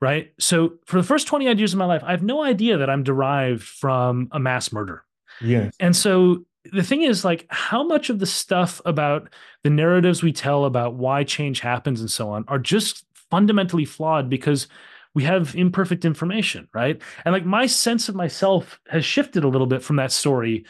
[0.00, 0.32] Right.
[0.38, 2.88] So for the first 20 odd years of my life, I have no idea that
[2.88, 5.04] I'm derived from a mass murder.
[5.42, 5.74] Yes.
[5.78, 9.28] And so the thing is like how much of the stuff about
[9.62, 14.28] the narratives we tell about why change happens and so on are just fundamentally flawed
[14.28, 14.68] because
[15.14, 17.00] we have imperfect information, right?
[17.24, 20.64] And like my sense of myself has shifted a little bit from that story.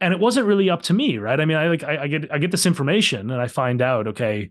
[0.00, 1.38] And it wasn't really up to me, right?
[1.38, 4.08] I mean, I like I, I get I get this information and I find out,
[4.08, 4.50] okay,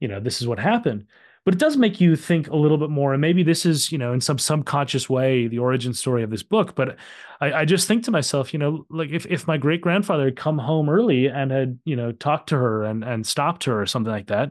[0.00, 1.06] you know, this is what happened.
[1.44, 3.14] But it does make you think a little bit more.
[3.14, 6.42] And maybe this is, you know, in some subconscious way, the origin story of this
[6.42, 6.74] book.
[6.74, 6.96] But
[7.40, 10.36] I, I just think to myself, you know, like if, if my great grandfather had
[10.36, 13.86] come home early and had, you know, talked to her and, and stopped her or
[13.86, 14.50] something like that,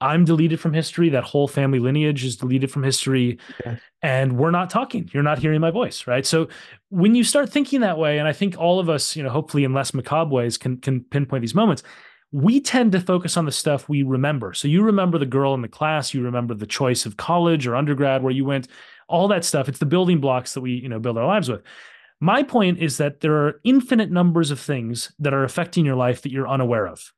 [0.00, 1.08] I'm deleted from history.
[1.10, 3.38] That whole family lineage is deleted from history.
[4.02, 5.10] And we're not talking.
[5.12, 6.06] You're not hearing my voice.
[6.06, 6.24] Right.
[6.24, 6.48] So
[6.88, 9.64] when you start thinking that way, and I think all of us, you know, hopefully
[9.64, 11.82] in less macabre ways can can pinpoint these moments,
[12.32, 14.54] we tend to focus on the stuff we remember.
[14.54, 17.74] So you remember the girl in the class, you remember the choice of college or
[17.76, 18.68] undergrad where you went,
[19.08, 19.68] all that stuff.
[19.68, 21.62] It's the building blocks that we, you know, build our lives with.
[22.20, 26.22] My point is that there are infinite numbers of things that are affecting your life
[26.22, 27.12] that you're unaware of.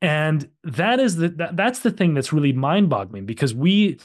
[0.00, 3.98] And that is the that, that's the thing that's really mind-boggling because we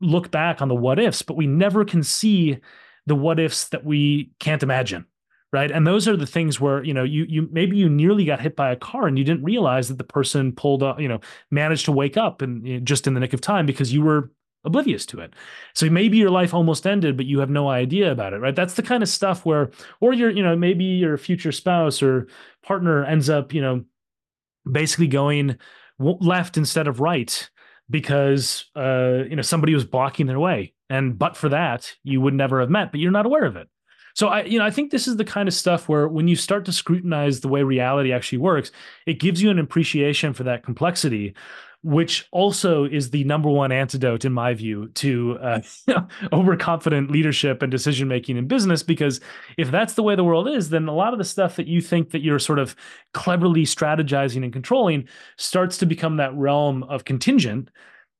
[0.00, 2.58] look back on the what ifs, but we never can see
[3.06, 5.06] the what ifs that we can't imagine.
[5.52, 5.70] Right.
[5.70, 8.56] And those are the things where, you know, you you maybe you nearly got hit
[8.56, 11.84] by a car and you didn't realize that the person pulled up, you know, managed
[11.84, 14.32] to wake up and you know, just in the nick of time because you were
[14.64, 15.32] oblivious to it.
[15.74, 18.56] So maybe your life almost ended, but you have no idea about it, right?
[18.56, 22.26] That's the kind of stuff where, or your, you know, maybe your future spouse or
[22.64, 23.84] partner ends up, you know,
[24.70, 25.56] basically going
[25.98, 27.48] left instead of right
[27.88, 30.74] because, uh, you know, somebody was blocking their way.
[30.90, 33.68] And but for that, you would never have met, but you're not aware of it.
[34.14, 36.36] So I, you know, I think this is the kind of stuff where when you
[36.36, 38.72] start to scrutinize the way reality actually works,
[39.06, 41.34] it gives you an appreciation for that complexity
[41.86, 45.60] which also is the number one antidote, in my view, to uh,
[46.32, 48.82] overconfident leadership and decision making in business.
[48.82, 49.20] Because
[49.56, 51.80] if that's the way the world is, then a lot of the stuff that you
[51.80, 52.74] think that you're sort of
[53.14, 57.70] cleverly strategizing and controlling starts to become that realm of contingent.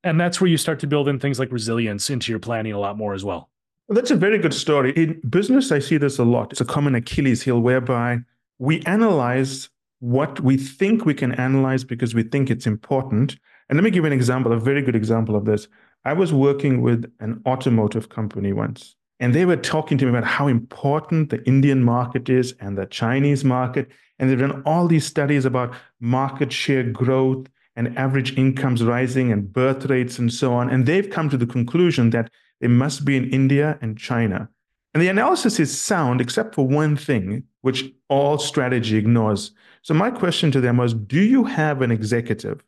[0.04, 2.78] And that's where you start to build in things like resilience into your planning a
[2.78, 3.50] lot more as well.
[3.88, 4.92] well that's a very good story.
[4.92, 6.52] In business, I see this a lot.
[6.52, 8.18] It's a common Achilles heel whereby
[8.60, 13.36] we analyze what we think we can analyze because we think it's important
[13.68, 15.68] and let me give you an example, a very good example of this.
[16.04, 20.24] I was working with an automotive company once, and they were talking to me about
[20.24, 23.90] how important the Indian market is and the Chinese market.
[24.18, 29.52] And they've done all these studies about market share growth and average incomes rising and
[29.52, 30.70] birth rates and so on.
[30.70, 34.48] And they've come to the conclusion that they must be in India and China.
[34.94, 39.50] And the analysis is sound, except for one thing, which all strategy ignores.
[39.82, 42.62] So, my question to them was Do you have an executive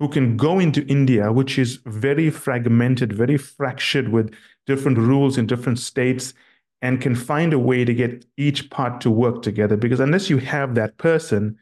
[0.00, 4.34] who can go into India, which is very fragmented, very fractured with
[4.66, 6.34] different rules in different states,
[6.82, 9.76] and can find a way to get each part to work together.
[9.76, 11.56] Because unless you have that person,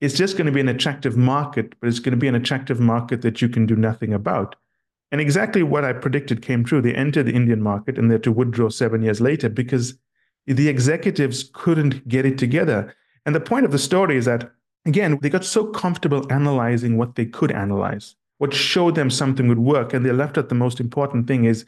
[0.00, 2.80] it's just going to be an attractive market, but it's going to be an attractive
[2.80, 4.56] market that you can do nothing about.
[5.12, 6.82] And exactly what I predicted came true.
[6.82, 9.96] They entered the Indian market and they had to withdraw seven years later because
[10.46, 12.94] the executives couldn't get it together.
[13.24, 14.50] And the point of the story is that
[14.86, 19.58] again, they got so comfortable analyzing what they could analyze, what showed them something would
[19.58, 19.92] work.
[19.92, 21.64] And they left out the most important thing is,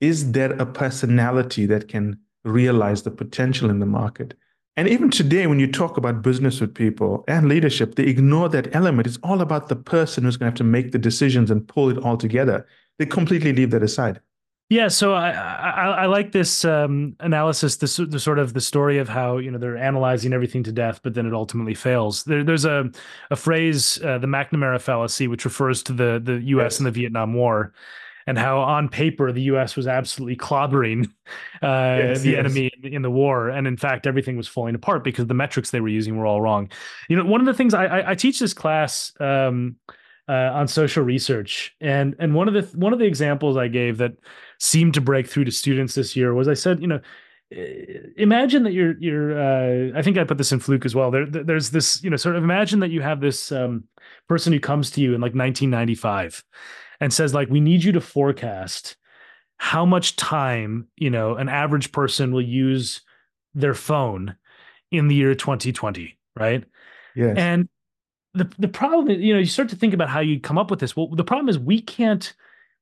[0.00, 4.34] is there a personality that can realize the potential in the market?
[4.76, 8.74] And even today, when you talk about business with people and leadership, they ignore that
[8.74, 9.06] element.
[9.06, 11.90] It's all about the person who's going to have to make the decisions and pull
[11.90, 12.66] it all together.
[12.98, 14.20] They completely leave that aside.
[14.72, 18.96] Yeah, so I I, I like this um, analysis, this the sort of the story
[18.96, 22.24] of how you know they're analyzing everything to death, but then it ultimately fails.
[22.24, 22.90] There, there's a
[23.30, 26.64] a phrase, uh, the McNamara fallacy, which refers to the the U.S.
[26.72, 26.78] Yes.
[26.78, 27.74] and the Vietnam War,
[28.26, 29.76] and how on paper the U.S.
[29.76, 31.04] was absolutely clobbering
[31.62, 32.38] uh, yes, the yes.
[32.38, 35.82] enemy in the war, and in fact everything was falling apart because the metrics they
[35.82, 36.70] were using were all wrong.
[37.10, 39.12] You know, one of the things I I, I teach this class.
[39.20, 39.76] Um,
[40.28, 43.98] uh, on social research, and and one of the one of the examples I gave
[43.98, 44.12] that
[44.58, 47.00] seemed to break through to students this year was I said, you know,
[48.16, 51.10] imagine that you're you're uh, I think I put this in Fluke as well.
[51.10, 53.84] There, there's this, you know, sort of imagine that you have this um,
[54.28, 56.44] person who comes to you in like 1995
[57.00, 58.96] and says like, we need you to forecast
[59.56, 63.02] how much time you know an average person will use
[63.54, 64.36] their phone
[64.90, 66.64] in the year 2020, right?
[67.14, 67.36] Yes.
[67.36, 67.68] And
[68.34, 70.70] the the problem is, you know, you start to think about how you come up
[70.70, 70.96] with this.
[70.96, 72.32] Well, the problem is we can't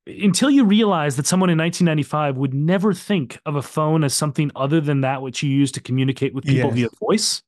[0.06, 4.50] until you realize that someone in 1995 would never think of a phone as something
[4.56, 6.74] other than that which you use to communicate with people yes.
[6.74, 7.42] via voice,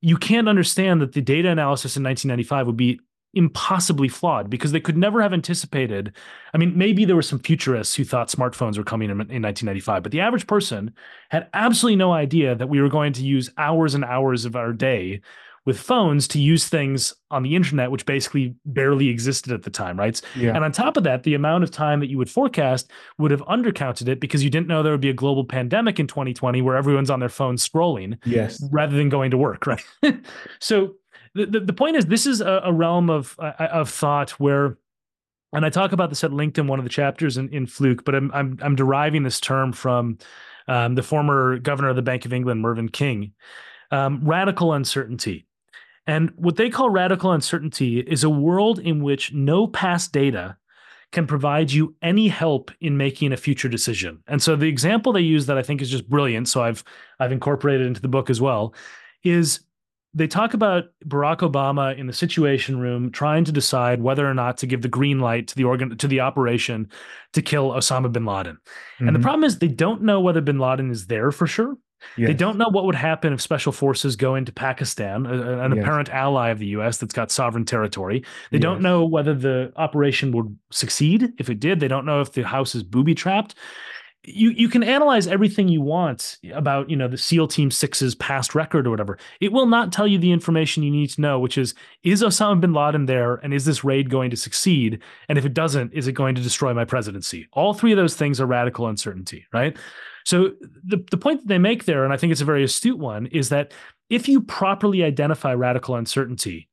[0.00, 3.00] you can't understand that the data analysis in 1995 would be
[3.34, 6.12] impossibly flawed because they could never have anticipated.
[6.52, 10.02] I mean, maybe there were some futurists who thought smartphones were coming in, in 1995,
[10.02, 10.92] but the average person
[11.30, 14.72] had absolutely no idea that we were going to use hours and hours of our
[14.72, 15.22] day
[15.64, 19.98] with phones to use things on the internet, which basically barely existed at the time,
[19.98, 20.20] right?
[20.36, 20.54] Yeah.
[20.54, 23.42] And on top of that, the amount of time that you would forecast would have
[23.42, 26.76] undercounted it because you didn't know there would be a global pandemic in 2020 where
[26.76, 28.62] everyone's on their phone scrolling yes.
[28.72, 29.84] rather than going to work, right?
[30.58, 30.94] so
[31.34, 34.76] the, the, the, point is this is a, a realm of, uh, of thought where
[35.54, 38.04] and I talk about this at length in, one of the chapters in, in Fluke,
[38.04, 40.16] but I'm, I'm, I'm deriving this term from
[40.66, 43.32] um, the former governor of the Bank of England, Mervyn King.
[43.90, 45.46] Um, radical uncertainty.
[46.06, 50.56] And what they call radical uncertainty is a world in which no past data
[51.12, 54.22] can provide you any help in making a future decision.
[54.26, 56.82] And so the example they use that I think is just brilliant, so I've
[57.20, 58.74] I've incorporated into the book as well,
[59.22, 59.60] is
[60.14, 64.58] they talk about Barack Obama in the situation room trying to decide whether or not
[64.58, 66.90] to give the green light to the organ to the operation
[67.34, 68.56] to kill Osama bin Laden.
[68.56, 69.06] Mm-hmm.
[69.06, 69.22] And the mm-hmm.
[69.22, 71.76] problem is they don't know whether bin Laden is there for sure
[72.16, 72.28] Yes.
[72.28, 75.82] They don't know what would happen if special forces go into Pakistan, an yes.
[75.82, 78.24] apparent ally of the US that's got sovereign territory.
[78.50, 78.62] They yes.
[78.62, 81.32] don't know whether the operation would succeed.
[81.38, 83.54] If it did, they don't know if the house is booby trapped
[84.24, 88.54] you you can analyze everything you want about you know the SEAL Team Six's past
[88.54, 89.18] record or whatever.
[89.40, 92.60] It will not tell you the information you need to know, which is is Osama
[92.60, 95.00] bin Laden there, and is this raid going to succeed?
[95.28, 97.48] And if it doesn't, is it going to destroy my presidency?
[97.52, 99.76] All three of those things are radical uncertainty, right?
[100.24, 100.52] So
[100.84, 103.26] the the point that they make there, and I think it's a very astute one,
[103.26, 103.72] is that
[104.08, 106.68] if you properly identify radical uncertainty,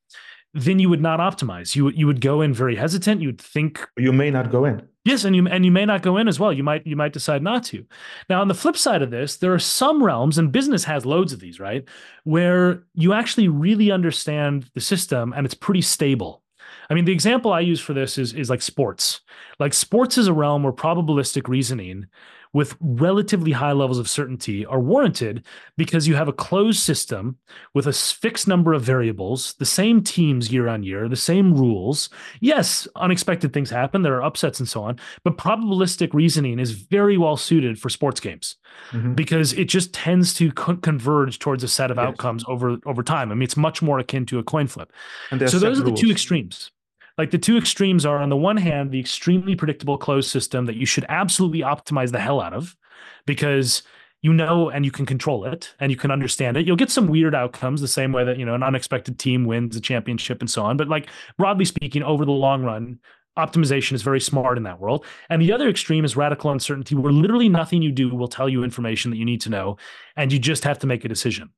[0.53, 1.75] then you would not optimize.
[1.75, 3.21] You you would go in very hesitant.
[3.21, 4.87] You would think you may not go in.
[5.05, 6.51] Yes, and you and you may not go in as well.
[6.51, 7.85] You might you might decide not to.
[8.29, 11.31] Now, on the flip side of this, there are some realms, and business has loads
[11.31, 11.87] of these, right,
[12.25, 16.43] where you actually really understand the system and it's pretty stable.
[16.89, 19.21] I mean, the example I use for this is is like sports.
[19.57, 22.07] Like sports is a realm where probabilistic reasoning
[22.53, 25.45] with relatively high levels of certainty are warranted
[25.77, 27.37] because you have a closed system
[27.73, 32.09] with a fixed number of variables, the same teams year on year, the same rules.
[32.39, 37.17] Yes, unexpected things happen, there are upsets and so on, but probabilistic reasoning is very
[37.17, 38.55] well suited for sports games
[38.91, 39.13] mm-hmm.
[39.13, 42.05] because it just tends to co- converge towards a set of yes.
[42.07, 43.31] outcomes over over time.
[43.31, 44.91] I mean, it's much more akin to a coin flip.
[45.29, 45.99] So those are rules.
[45.99, 46.71] the two extremes
[47.19, 50.77] like the two extremes are on the one hand the extremely predictable closed system that
[50.77, 52.77] you should absolutely optimize the hell out of
[53.25, 53.83] because
[54.21, 56.65] you know and you can control it and you can understand it.
[56.65, 59.75] You'll get some weird outcomes the same way that you know an unexpected team wins
[59.75, 60.77] a championship and so on.
[60.77, 62.99] But like broadly speaking over the long run
[63.37, 65.05] optimization is very smart in that world.
[65.29, 68.63] And the other extreme is radical uncertainty where literally nothing you do will tell you
[68.63, 69.77] information that you need to know
[70.15, 71.49] and you just have to make a decision.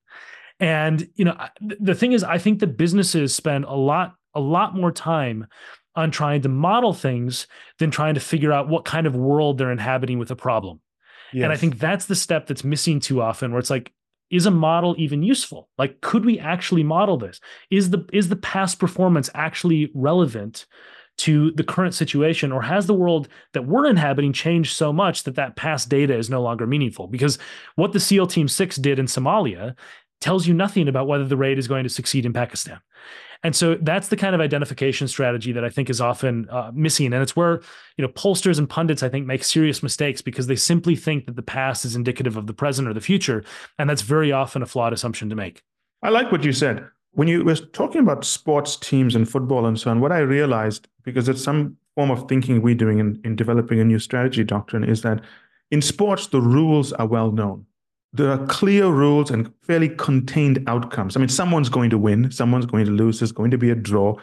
[0.59, 4.75] And you know the thing is i think that businesses spend a lot a lot
[4.75, 5.47] more time
[5.95, 7.47] on trying to model things
[7.79, 10.79] than trying to figure out what kind of world they're inhabiting with a problem.
[11.33, 11.43] Yes.
[11.43, 13.91] And I think that's the step that's missing too often where it's like
[14.29, 15.69] is a model even useful?
[15.77, 17.39] Like could we actually model this?
[17.69, 20.65] Is the is the past performance actually relevant
[21.17, 25.35] to the current situation or has the world that we're inhabiting changed so much that
[25.35, 27.07] that past data is no longer meaningful?
[27.07, 27.37] Because
[27.75, 29.75] what the SEAL Team 6 did in Somalia
[30.21, 32.79] tells you nothing about whether the raid is going to succeed in Pakistan.
[33.43, 37.11] And so that's the kind of identification strategy that I think is often uh, missing.
[37.11, 37.61] And it's where,
[37.97, 41.35] you know, pollsters and pundits, I think, make serious mistakes because they simply think that
[41.35, 43.43] the past is indicative of the present or the future.
[43.79, 45.63] And that's very often a flawed assumption to make.
[46.03, 46.85] I like what you said.
[47.13, 50.87] When you were talking about sports teams and football and so on, what I realized,
[51.03, 54.83] because it's some form of thinking we're doing in, in developing a new strategy doctrine,
[54.83, 55.21] is that
[55.71, 57.65] in sports, the rules are well known
[58.13, 61.15] there are clear rules and fairly contained outcomes.
[61.15, 63.75] I mean, someone's going to win, someone's going to lose, there's going to be a
[63.75, 64.17] draw.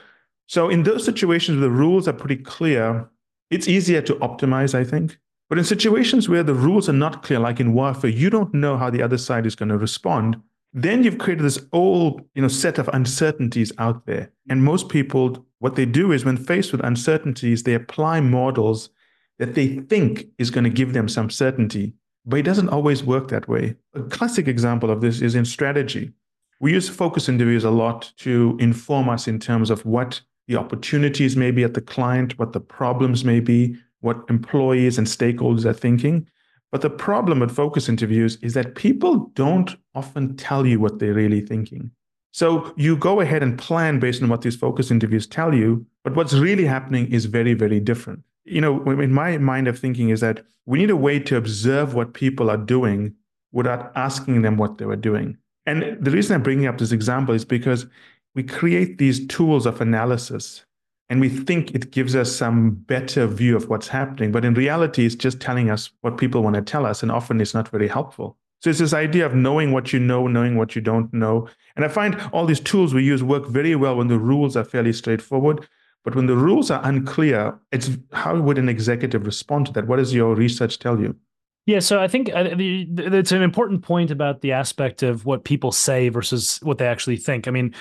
[0.46, 3.08] So, in those situations where the rules are pretty clear,
[3.50, 5.18] it's easier to optimize, I think.
[5.48, 8.76] But in situations where the rules are not clear, like in warfare, you don't know
[8.76, 10.36] how the other side is going to respond.
[10.74, 14.30] Then you've created this old, you know, set of uncertainties out there.
[14.50, 18.90] And most people, what they do is when faced with uncertainties, they apply models
[19.38, 21.94] that they think is going to give them some certainty.
[22.28, 23.74] But it doesn't always work that way.
[23.94, 26.12] A classic example of this is in strategy.
[26.60, 31.38] We use focus interviews a lot to inform us in terms of what the opportunities
[31.38, 35.72] may be at the client, what the problems may be, what employees and stakeholders are
[35.72, 36.28] thinking.
[36.70, 41.14] But the problem with focus interviews is that people don't often tell you what they're
[41.14, 41.90] really thinking.
[42.32, 46.14] So you go ahead and plan based on what these focus interviews tell you, but
[46.14, 50.20] what's really happening is very, very different you know, in my mind of thinking is
[50.20, 53.14] that we need a way to observe what people are doing
[53.52, 55.36] without asking them what they were doing.
[55.66, 57.86] And the reason I'm bringing up this example is because
[58.34, 60.64] we create these tools of analysis
[61.08, 64.30] and we think it gives us some better view of what's happening.
[64.30, 67.02] But in reality, it's just telling us what people want to tell us.
[67.02, 68.36] And often it's not very helpful.
[68.60, 71.48] So it's this idea of knowing what you know, knowing what you don't know.
[71.76, 74.64] And I find all these tools we use work very well when the rules are
[74.64, 75.66] fairly straightforward.
[76.08, 79.86] But when the rules are unclear, it's how would an executive respond to that?
[79.86, 81.14] What does your research tell you?
[81.66, 86.08] Yeah, so I think it's an important point about the aspect of what people say
[86.08, 87.46] versus what they actually think.
[87.46, 87.74] I mean,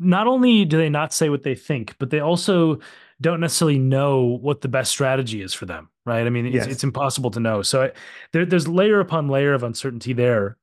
[0.00, 2.80] not only do they not say what they think, but they also
[3.20, 6.26] don't necessarily know what the best strategy is for them, right?
[6.26, 6.66] I mean, it's, yes.
[6.66, 7.62] it's impossible to know.
[7.62, 7.92] So
[8.32, 10.56] there, there's layer upon layer of uncertainty there.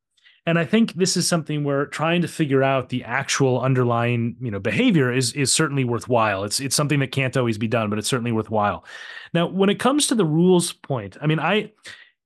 [0.47, 4.51] And I think this is something where trying to figure out the actual underlying, you
[4.51, 6.43] know, behavior is is certainly worthwhile.
[6.43, 8.85] It's it's something that can't always be done, but it's certainly worthwhile.
[9.33, 11.71] Now, when it comes to the rules point, I mean, I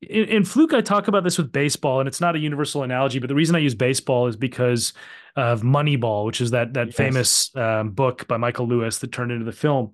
[0.02, 3.20] in, in Fluke, I talk about this with baseball, and it's not a universal analogy,
[3.20, 4.94] but the reason I use baseball is because
[5.36, 6.96] of Moneyball, which is that that yes.
[6.96, 9.94] famous um, book by Michael Lewis that turned into the film.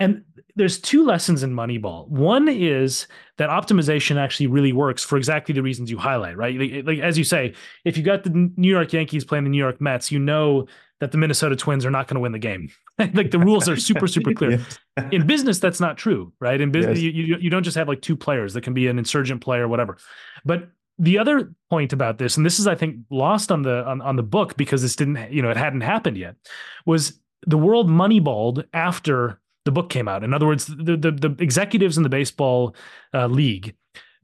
[0.00, 0.24] And
[0.56, 2.08] there's two lessons in Moneyball.
[2.08, 3.06] One is
[3.38, 6.58] that optimization actually really works for exactly the reasons you highlight, right?
[6.58, 9.58] Like, like, as you say, if you got the New York Yankees playing the New
[9.58, 10.66] York Mets, you know
[11.00, 12.70] that the Minnesota Twins are not going to win the game.
[13.14, 14.52] like the rules are super super clear.
[14.52, 14.78] yes.
[15.12, 16.60] in business, that's not true, right?
[16.60, 17.14] In business, yes.
[17.14, 19.66] you, you you don't just have like two players that can be an insurgent player,
[19.66, 19.96] whatever.
[20.44, 24.02] But the other point about this, and this is I think lost on the on,
[24.02, 26.36] on the book because this didn't you know it hadn't happened yet,
[26.84, 30.24] was the world moneyballed after the book came out.
[30.24, 32.74] In other words, the the, the executives in the baseball
[33.14, 33.74] uh, league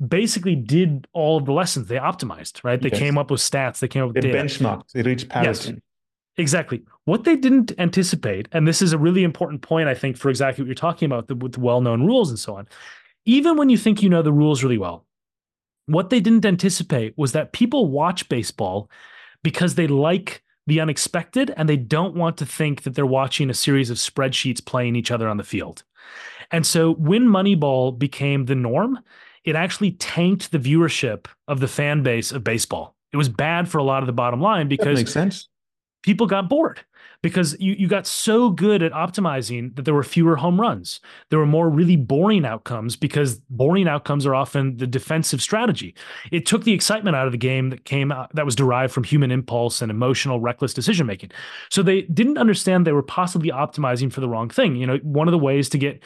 [0.06, 1.88] basically did all of the lessons.
[1.88, 2.80] They optimized, right?
[2.80, 2.98] They yes.
[2.98, 3.78] came up with stats.
[3.78, 4.38] They came up with they data.
[4.38, 4.92] benchmarked.
[4.92, 5.70] They reached parity.
[5.70, 5.80] Yes.
[6.38, 6.82] Exactly.
[7.06, 10.62] What they didn't anticipate, and this is a really important point, I think, for exactly
[10.62, 12.68] what you're talking about the, with the well known rules and so on.
[13.24, 15.06] Even when you think you know the rules really well,
[15.86, 18.90] what they didn't anticipate was that people watch baseball
[19.42, 23.54] because they like the unexpected and they don't want to think that they're watching a
[23.54, 25.84] series of spreadsheets playing each other on the field.
[26.50, 28.98] And so when Moneyball became the norm,
[29.44, 32.94] it actually tanked the viewership of the fan base of baseball.
[33.12, 35.48] It was bad for a lot of the bottom line because that makes sense
[36.06, 36.80] people got bored
[37.26, 41.00] because you, you got so good at optimizing that there were fewer home runs.
[41.28, 45.96] There were more really boring outcomes because boring outcomes are often the defensive strategy.
[46.30, 49.02] It took the excitement out of the game that came out, that was derived from
[49.02, 51.32] human impulse and emotional, reckless decision making.
[51.68, 54.76] So they didn't understand they were possibly optimizing for the wrong thing.
[54.76, 56.04] You know, one of the ways to get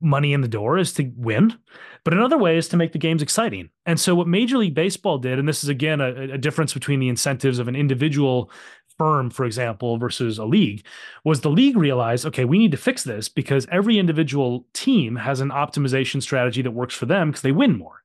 [0.00, 1.56] money in the door is to win,
[2.04, 3.70] but another way is to make the games exciting.
[3.86, 7.00] And so, what Major League Baseball did, and this is again a, a difference between
[7.00, 8.50] the incentives of an individual
[8.98, 10.84] firm, for example, versus a league,
[11.24, 15.40] was the league realized, okay, we need to fix this because every individual team has
[15.40, 18.02] an optimization strategy that works for them because they win more,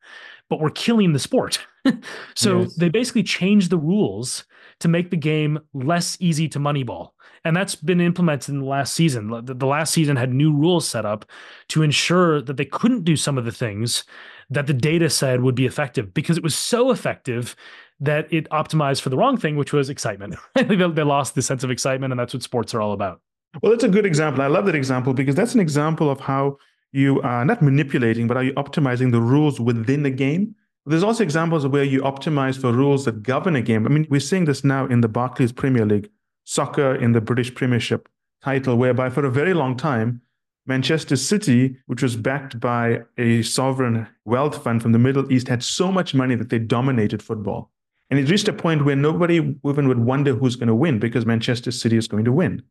[0.50, 1.60] but we're killing the sport.
[2.36, 2.76] so yes.
[2.76, 4.46] they basically changed the rules
[4.80, 7.12] to make the game less easy to moneyball.
[7.46, 9.28] And that's been implemented in the last season.
[9.44, 11.26] The last season had new rules set up
[11.70, 14.06] to ensure that they couldn't do some of the things
[14.50, 17.56] that the data said would be effective because it was so effective
[18.04, 20.36] that it optimized for the wrong thing, which was excitement.
[20.56, 23.22] they, they lost the sense of excitement, and that's what sports are all about.
[23.62, 24.42] Well, that's a good example.
[24.42, 26.58] I love that example because that's an example of how
[26.92, 30.56] you are not manipulating, but are you optimizing the rules within the game?
[30.86, 33.86] There's also examples where you optimize for rules that govern a game.
[33.86, 36.10] I mean, we're seeing this now in the Barclays Premier League,
[36.44, 38.10] soccer in the British Premiership
[38.44, 40.22] title, whereby for a very long time,
[40.66, 45.64] Manchester City, which was backed by a sovereign wealth fund from the Middle East, had
[45.64, 47.72] so much money that they dominated football.
[48.10, 51.26] And it reached a point where nobody even would wonder who's going to win because
[51.26, 52.62] Manchester City is going to win.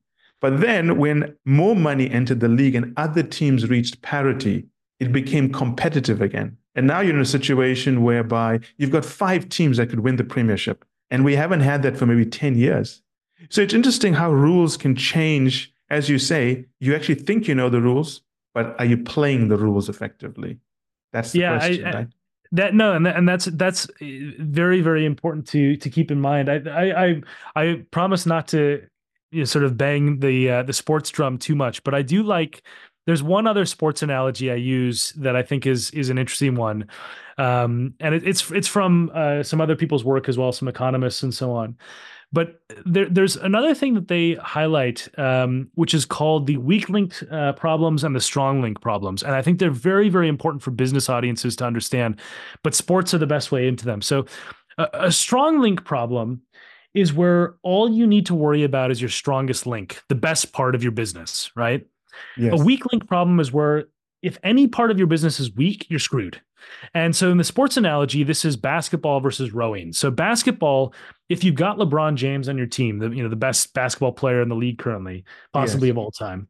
[0.40, 4.66] But then when more money entered the league and other teams reached parity,
[5.00, 6.56] it became competitive again.
[6.74, 10.24] And now you're in a situation whereby you've got five teams that could win the
[10.24, 10.84] Premiership.
[11.10, 13.02] And we haven't had that for maybe 10 years.
[13.50, 15.72] So it's interesting how rules can change.
[15.90, 18.22] As you say, you actually think you know the rules,
[18.54, 20.58] but are you playing the rules effectively?
[21.12, 22.08] That's the yeah, question, I, right?
[22.52, 26.20] That no and, that, and that's that's eh, very very important to to keep in
[26.20, 26.48] mind.
[26.48, 27.22] I i i,
[27.56, 28.82] I promise not to
[29.30, 32.22] you know, sort of bang the uh, the sports drum too much but i do
[32.22, 32.62] like
[33.06, 36.88] there's one other sports analogy i use that i think is is an interesting one.
[37.38, 41.22] Um, and it, it's it's from uh, some other people's work as well some economists
[41.22, 41.78] and so on
[42.32, 47.14] but there, there's another thing that they highlight, um, which is called the weak link
[47.30, 49.22] uh, problems and the strong link problems.
[49.22, 52.18] And I think they're very, very important for business audiences to understand,
[52.62, 54.00] but sports are the best way into them.
[54.00, 54.24] So,
[54.78, 56.42] a, a strong link problem
[56.94, 60.74] is where all you need to worry about is your strongest link, the best part
[60.74, 61.86] of your business, right?
[62.36, 62.58] Yes.
[62.58, 63.86] A weak link problem is where
[64.22, 66.40] if any part of your business is weak, you're screwed.
[66.94, 69.92] And so in the sports analogy, this is basketball versus rowing.
[69.92, 70.94] So basketball,
[71.28, 74.42] if you've got LeBron James on your team, the you know the best basketball player
[74.42, 75.92] in the league currently, possibly yes.
[75.92, 76.48] of all time,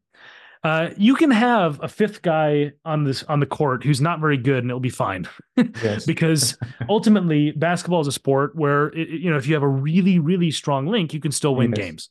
[0.63, 4.37] uh, you can have a fifth guy on this on the court who's not very
[4.37, 5.27] good, and it'll be fine.
[6.05, 6.57] because
[6.89, 10.51] ultimately, basketball is a sport where it, you know if you have a really really
[10.51, 11.77] strong link, you can still win yes.
[11.77, 12.09] games.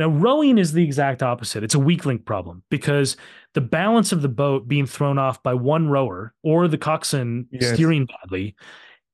[0.00, 1.62] Now, rowing is the exact opposite.
[1.62, 3.18] It's a weak link problem because
[3.52, 7.74] the balance of the boat being thrown off by one rower or the coxswain yes.
[7.74, 8.56] steering badly,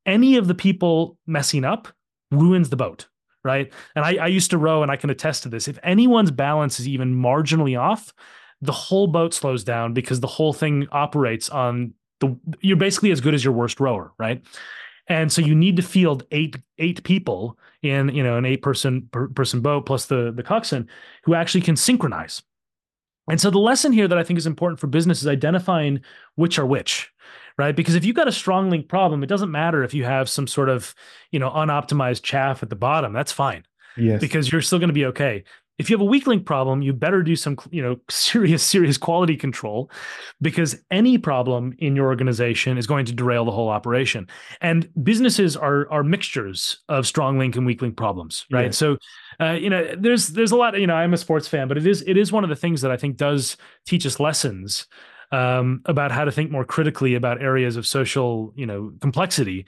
[0.06, 1.88] any of the people messing up
[2.30, 3.08] ruins the boat,
[3.42, 3.72] right?
[3.96, 5.66] And I, I used to row and I can attest to this.
[5.66, 8.14] If anyone's balance is even marginally off,
[8.60, 13.20] the whole boat slows down because the whole thing operates on the you're basically as
[13.20, 14.40] good as your worst rower, right?
[15.08, 19.08] And so you need to field eight eight people in you know an eight person
[19.12, 20.88] per person boat plus the the coxswain
[21.24, 22.42] who actually can synchronize.
[23.28, 26.00] And so the lesson here that I think is important for business is identifying
[26.36, 27.12] which are which,
[27.58, 27.74] right?
[27.74, 30.46] Because if you've got a strong link problem, it doesn't matter if you have some
[30.46, 30.94] sort of
[31.30, 33.12] you know unoptimized chaff at the bottom.
[33.12, 33.64] That's fine.
[33.96, 34.20] Yes.
[34.20, 35.44] Because you're still going to be okay.
[35.78, 38.96] If you have a weak link problem, you better do some, you know, serious, serious
[38.96, 39.90] quality control
[40.40, 44.26] because any problem in your organization is going to derail the whole operation.
[44.60, 48.66] And businesses are are mixtures of strong link and weak link problems, right?
[48.66, 48.78] Yes.
[48.78, 48.96] So,
[49.40, 50.78] uh, you know, there's there's a lot.
[50.78, 52.80] You know, I'm a sports fan, but it is it is one of the things
[52.82, 53.56] that I think does
[53.86, 54.86] teach us lessons
[55.32, 59.66] um, about how to think more critically about areas of social, you know, complexity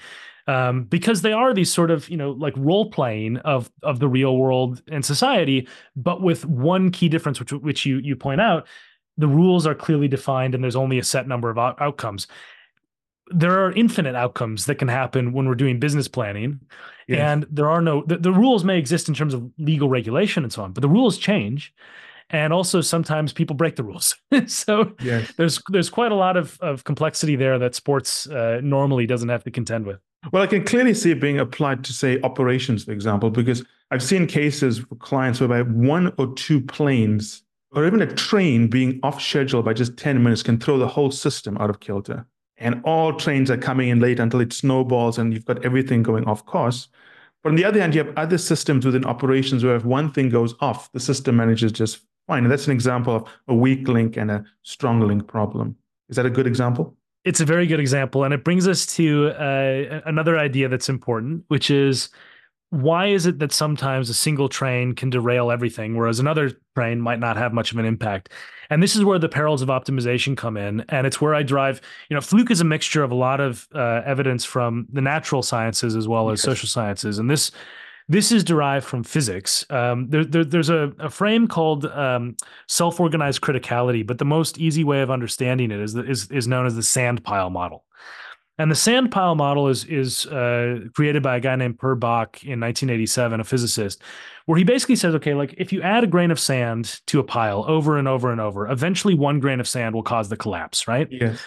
[0.48, 4.08] um, because they are these sort of you know like role playing of of the
[4.08, 8.66] real world and society, but with one key difference, which which you you point out,
[9.18, 12.26] the rules are clearly defined and there's only a set number of out- outcomes.
[13.30, 16.60] There are infinite outcomes that can happen when we're doing business planning,
[17.06, 17.20] yes.
[17.20, 20.52] and there are no the, the rules may exist in terms of legal regulation and
[20.52, 21.74] so on, but the rules change
[22.30, 24.16] and also sometimes people break the rules.
[24.46, 25.30] so yes.
[25.36, 29.44] there's there's quite a lot of of complexity there that sports uh, normally doesn't have
[29.44, 30.00] to contend with.
[30.32, 34.02] Well, I can clearly see it being applied to, say, operations, for example, because I've
[34.02, 37.42] seen cases for clients whereby one or two planes
[37.72, 41.10] or even a train being off schedule by just 10 minutes can throw the whole
[41.10, 42.26] system out of kilter.
[42.56, 46.24] And all trains are coming in late until it snowballs and you've got everything going
[46.24, 46.88] off course.
[47.42, 50.28] But on the other hand, you have other systems within operations where if one thing
[50.28, 52.42] goes off, the system manages just fine.
[52.42, 55.76] And that's an example of a weak link and a strong link problem.
[56.08, 56.97] Is that a good example?
[57.24, 61.44] It's a very good example, and it brings us to uh, another idea that's important,
[61.48, 62.08] which is
[62.70, 67.18] why is it that sometimes a single train can derail everything, whereas another train might
[67.18, 68.30] not have much of an impact?
[68.70, 71.80] And this is where the perils of optimization come in, and it's where I drive.
[72.10, 75.42] You know, Fluke is a mixture of a lot of uh, evidence from the natural
[75.42, 76.44] sciences as well as yes.
[76.44, 77.50] social sciences, and this
[78.08, 79.66] this is derived from physics.
[79.70, 82.36] Um, there, there, there's a, a, frame called um,
[82.66, 86.74] self-organized criticality, but the most easy way of understanding it is, is, is known as
[86.74, 87.84] the sand pile model.
[88.60, 92.42] And the sand pile model is is uh, created by a guy named Per Bak
[92.42, 94.02] in 1987, a physicist,
[94.46, 97.24] where he basically says, okay, like if you add a grain of sand to a
[97.24, 100.88] pile over and over and over, eventually one grain of sand will cause the collapse,
[100.88, 101.06] right?
[101.08, 101.40] Yes.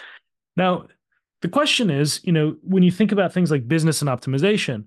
[0.56, 0.86] Now,
[1.42, 4.84] the question is, you know, when you think about things like business and optimization,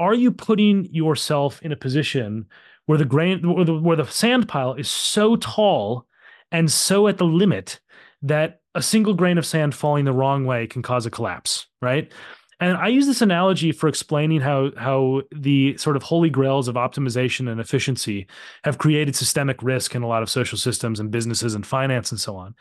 [0.00, 2.46] are you putting yourself in a position
[2.86, 6.06] where the grain where the, where the sand pile is so tall
[6.50, 7.78] and so at the limit
[8.22, 12.12] that a single grain of sand falling the wrong way can cause a collapse, right?
[12.60, 16.74] And I use this analogy for explaining how how the sort of holy grails of
[16.74, 18.26] optimization and efficiency
[18.64, 22.20] have created systemic risk in a lot of social systems and businesses and finance and
[22.20, 22.54] so on,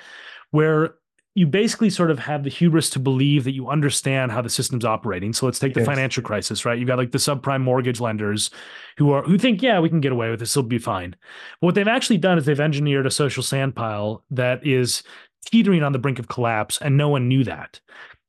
[0.52, 0.96] where
[1.36, 4.84] you basically sort of have the hubris to believe that you understand how the system's
[4.84, 5.32] operating.
[5.32, 5.88] So let's take the yes.
[5.88, 6.78] financial crisis, right?
[6.78, 8.50] You've got like the subprime mortgage lenders
[8.98, 11.16] who are who think, yeah, we can get away with this, it'll be fine.
[11.62, 15.04] But what they've actually done is they've engineered a social sandpile that is
[15.46, 17.80] teetering on the brink of collapse, and no one knew that.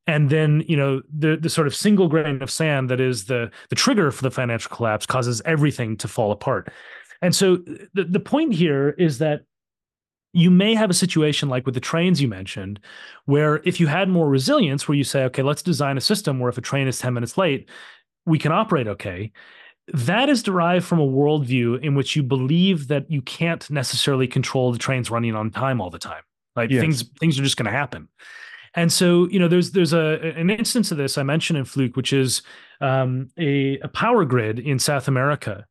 [0.06, 3.50] And then, you know, the the sort of single grain of sand that is the
[3.70, 6.70] the trigger for the financial collapse causes everything to fall apart.
[7.22, 9.42] And so uh, the, the point here is that
[10.32, 12.80] you may have a situation like with the trains you mentioned,
[13.24, 16.48] where if you had more resilience, where you say, okay, let's design a system where
[16.48, 17.68] if a train is 10 minutes late,
[18.26, 19.32] we can operate okay.
[19.92, 24.70] That is derived from a worldview in which you believe that you can't necessarily control
[24.70, 26.22] the trains running on time all the time.
[26.54, 26.80] Like yes.
[26.80, 28.08] things, things are just going to happen.
[28.74, 31.96] And so, you know, there's there's a an instance of this I mentioned in Fluke,
[31.96, 32.42] which is
[32.80, 35.66] um, a, a power grid in South America,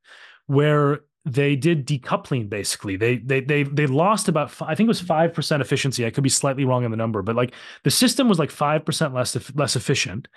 [0.48, 1.02] where
[1.34, 2.96] they did decoupling basically.
[2.96, 6.06] They they they they lost about I think it was five percent efficiency.
[6.06, 7.54] I could be slightly wrong on the number, but like
[7.84, 10.28] the system was like five percent less less efficient.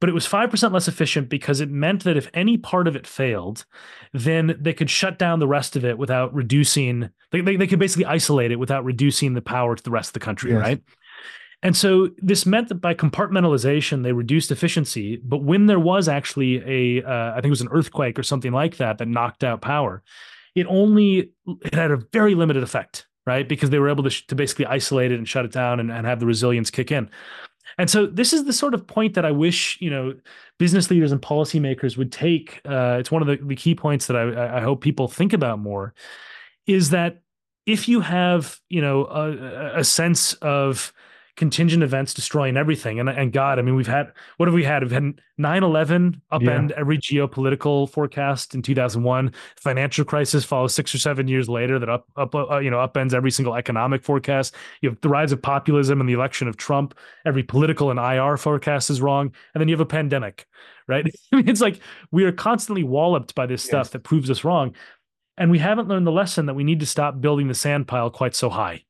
[0.00, 2.96] But it was five percent less efficient because it meant that if any part of
[2.96, 3.64] it failed,
[4.12, 7.10] then they could shut down the rest of it without reducing.
[7.30, 10.14] They they, they could basically isolate it without reducing the power to the rest of
[10.14, 10.60] the country, yes.
[10.60, 10.82] right?
[11.64, 15.18] And so this meant that by compartmentalization, they reduced efficiency.
[15.22, 18.50] But when there was actually a, uh, I think it was an earthquake or something
[18.50, 20.02] like that that knocked out power,
[20.54, 21.32] it only
[21.64, 23.48] it had a very limited effect, right?
[23.48, 25.90] Because they were able to, sh- to basically isolate it and shut it down and,
[25.90, 27.08] and have the resilience kick in.
[27.78, 30.14] And so this is the sort of point that I wish you know
[30.58, 32.60] business leaders and policymakers would take.
[32.64, 35.58] Uh, it's one of the, the key points that I, I hope people think about
[35.58, 35.94] more.
[36.66, 37.22] Is that
[37.66, 40.92] if you have you know a, a sense of
[41.36, 43.00] contingent events destroying everything.
[43.00, 44.82] And and God, I mean, we've had what have we had?
[44.82, 46.76] We've had 9-11 upend yeah.
[46.76, 49.32] every geopolitical forecast in 2001.
[49.56, 53.14] Financial crisis follows six or seven years later that up up uh, you know upends
[53.14, 54.54] every single economic forecast.
[54.82, 56.94] You have the rise of populism and the election of Trump.
[57.24, 59.32] Every political and IR forecast is wrong.
[59.54, 60.46] And then you have a pandemic,
[60.86, 61.06] right?
[61.32, 61.80] I mean, it's like
[62.10, 64.74] we are constantly walloped by this stuff that proves us wrong.
[65.38, 68.10] And we haven't learned the lesson that we need to stop building the sand pile
[68.10, 68.84] quite so high.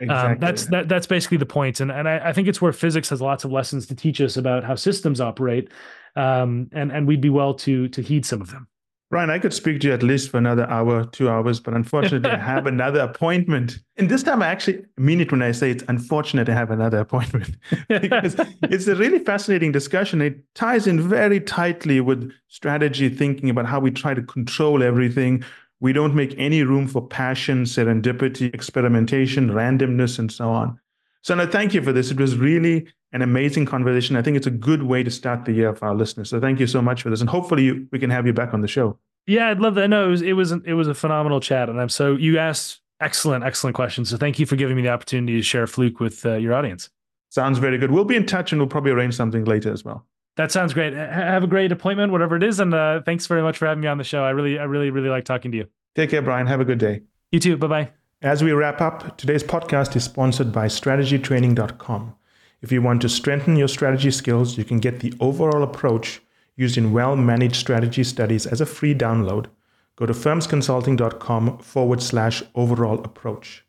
[0.00, 0.32] Exactly.
[0.32, 3.10] Um, that's that, that's basically the point, and and I, I, think it's where physics
[3.10, 5.70] has lots of lessons to teach us about how systems operate,
[6.16, 8.66] um, and and we'd be well to to heed some of them.
[9.10, 12.30] Brian, I could speak to you at least for another hour, two hours, but unfortunately,
[12.30, 13.80] I have another appointment.
[13.96, 16.98] And this time, I actually mean it when I say it's unfortunate to have another
[16.98, 17.56] appointment
[17.88, 20.22] because it's a really fascinating discussion.
[20.22, 25.44] It ties in very tightly with strategy thinking about how we try to control everything.
[25.80, 30.78] We don't make any room for passion, serendipity, experimentation, randomness, and so on.
[31.22, 32.10] So, no, thank you for this.
[32.10, 34.16] It was really an amazing conversation.
[34.16, 36.30] I think it's a good way to start the year for our listeners.
[36.30, 38.54] So thank you so much for this, and hopefully you, we can have you back
[38.54, 38.98] on the show.
[39.26, 39.88] Yeah, I'd love that.
[39.88, 42.80] No, it was it was it was a phenomenal chat, and I'm so you asked
[43.00, 44.10] excellent excellent questions.
[44.10, 46.90] So thank you for giving me the opportunity to share Fluke with uh, your audience.
[47.30, 47.90] Sounds very good.
[47.90, 50.06] We'll be in touch, and we'll probably arrange something later as well.
[50.40, 50.94] That sounds great.
[50.94, 53.88] Have a great appointment, whatever it is, and uh, thanks very much for having me
[53.88, 54.24] on the show.
[54.24, 55.66] I really, I really, really like talking to you.
[55.94, 56.46] Take care, Brian.
[56.46, 57.02] Have a good day.
[57.30, 57.58] You too.
[57.58, 57.90] Bye bye.
[58.22, 62.14] As we wrap up, today's podcast is sponsored by StrategyTraining.com.
[62.62, 66.22] If you want to strengthen your strategy skills, you can get the overall approach
[66.56, 69.48] used in well managed strategy studies as a free download.
[69.96, 73.66] Go to firmsconsulting.com forward slash overall approach.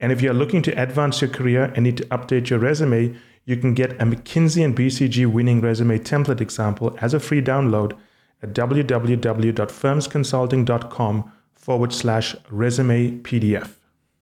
[0.00, 3.14] And if you're looking to advance your career and need to update your resume,
[3.44, 7.96] you can get a McKinsey and BCG winning resume template example as a free download
[8.42, 13.76] at www.firmsconsulting.com forward slash resume PDF.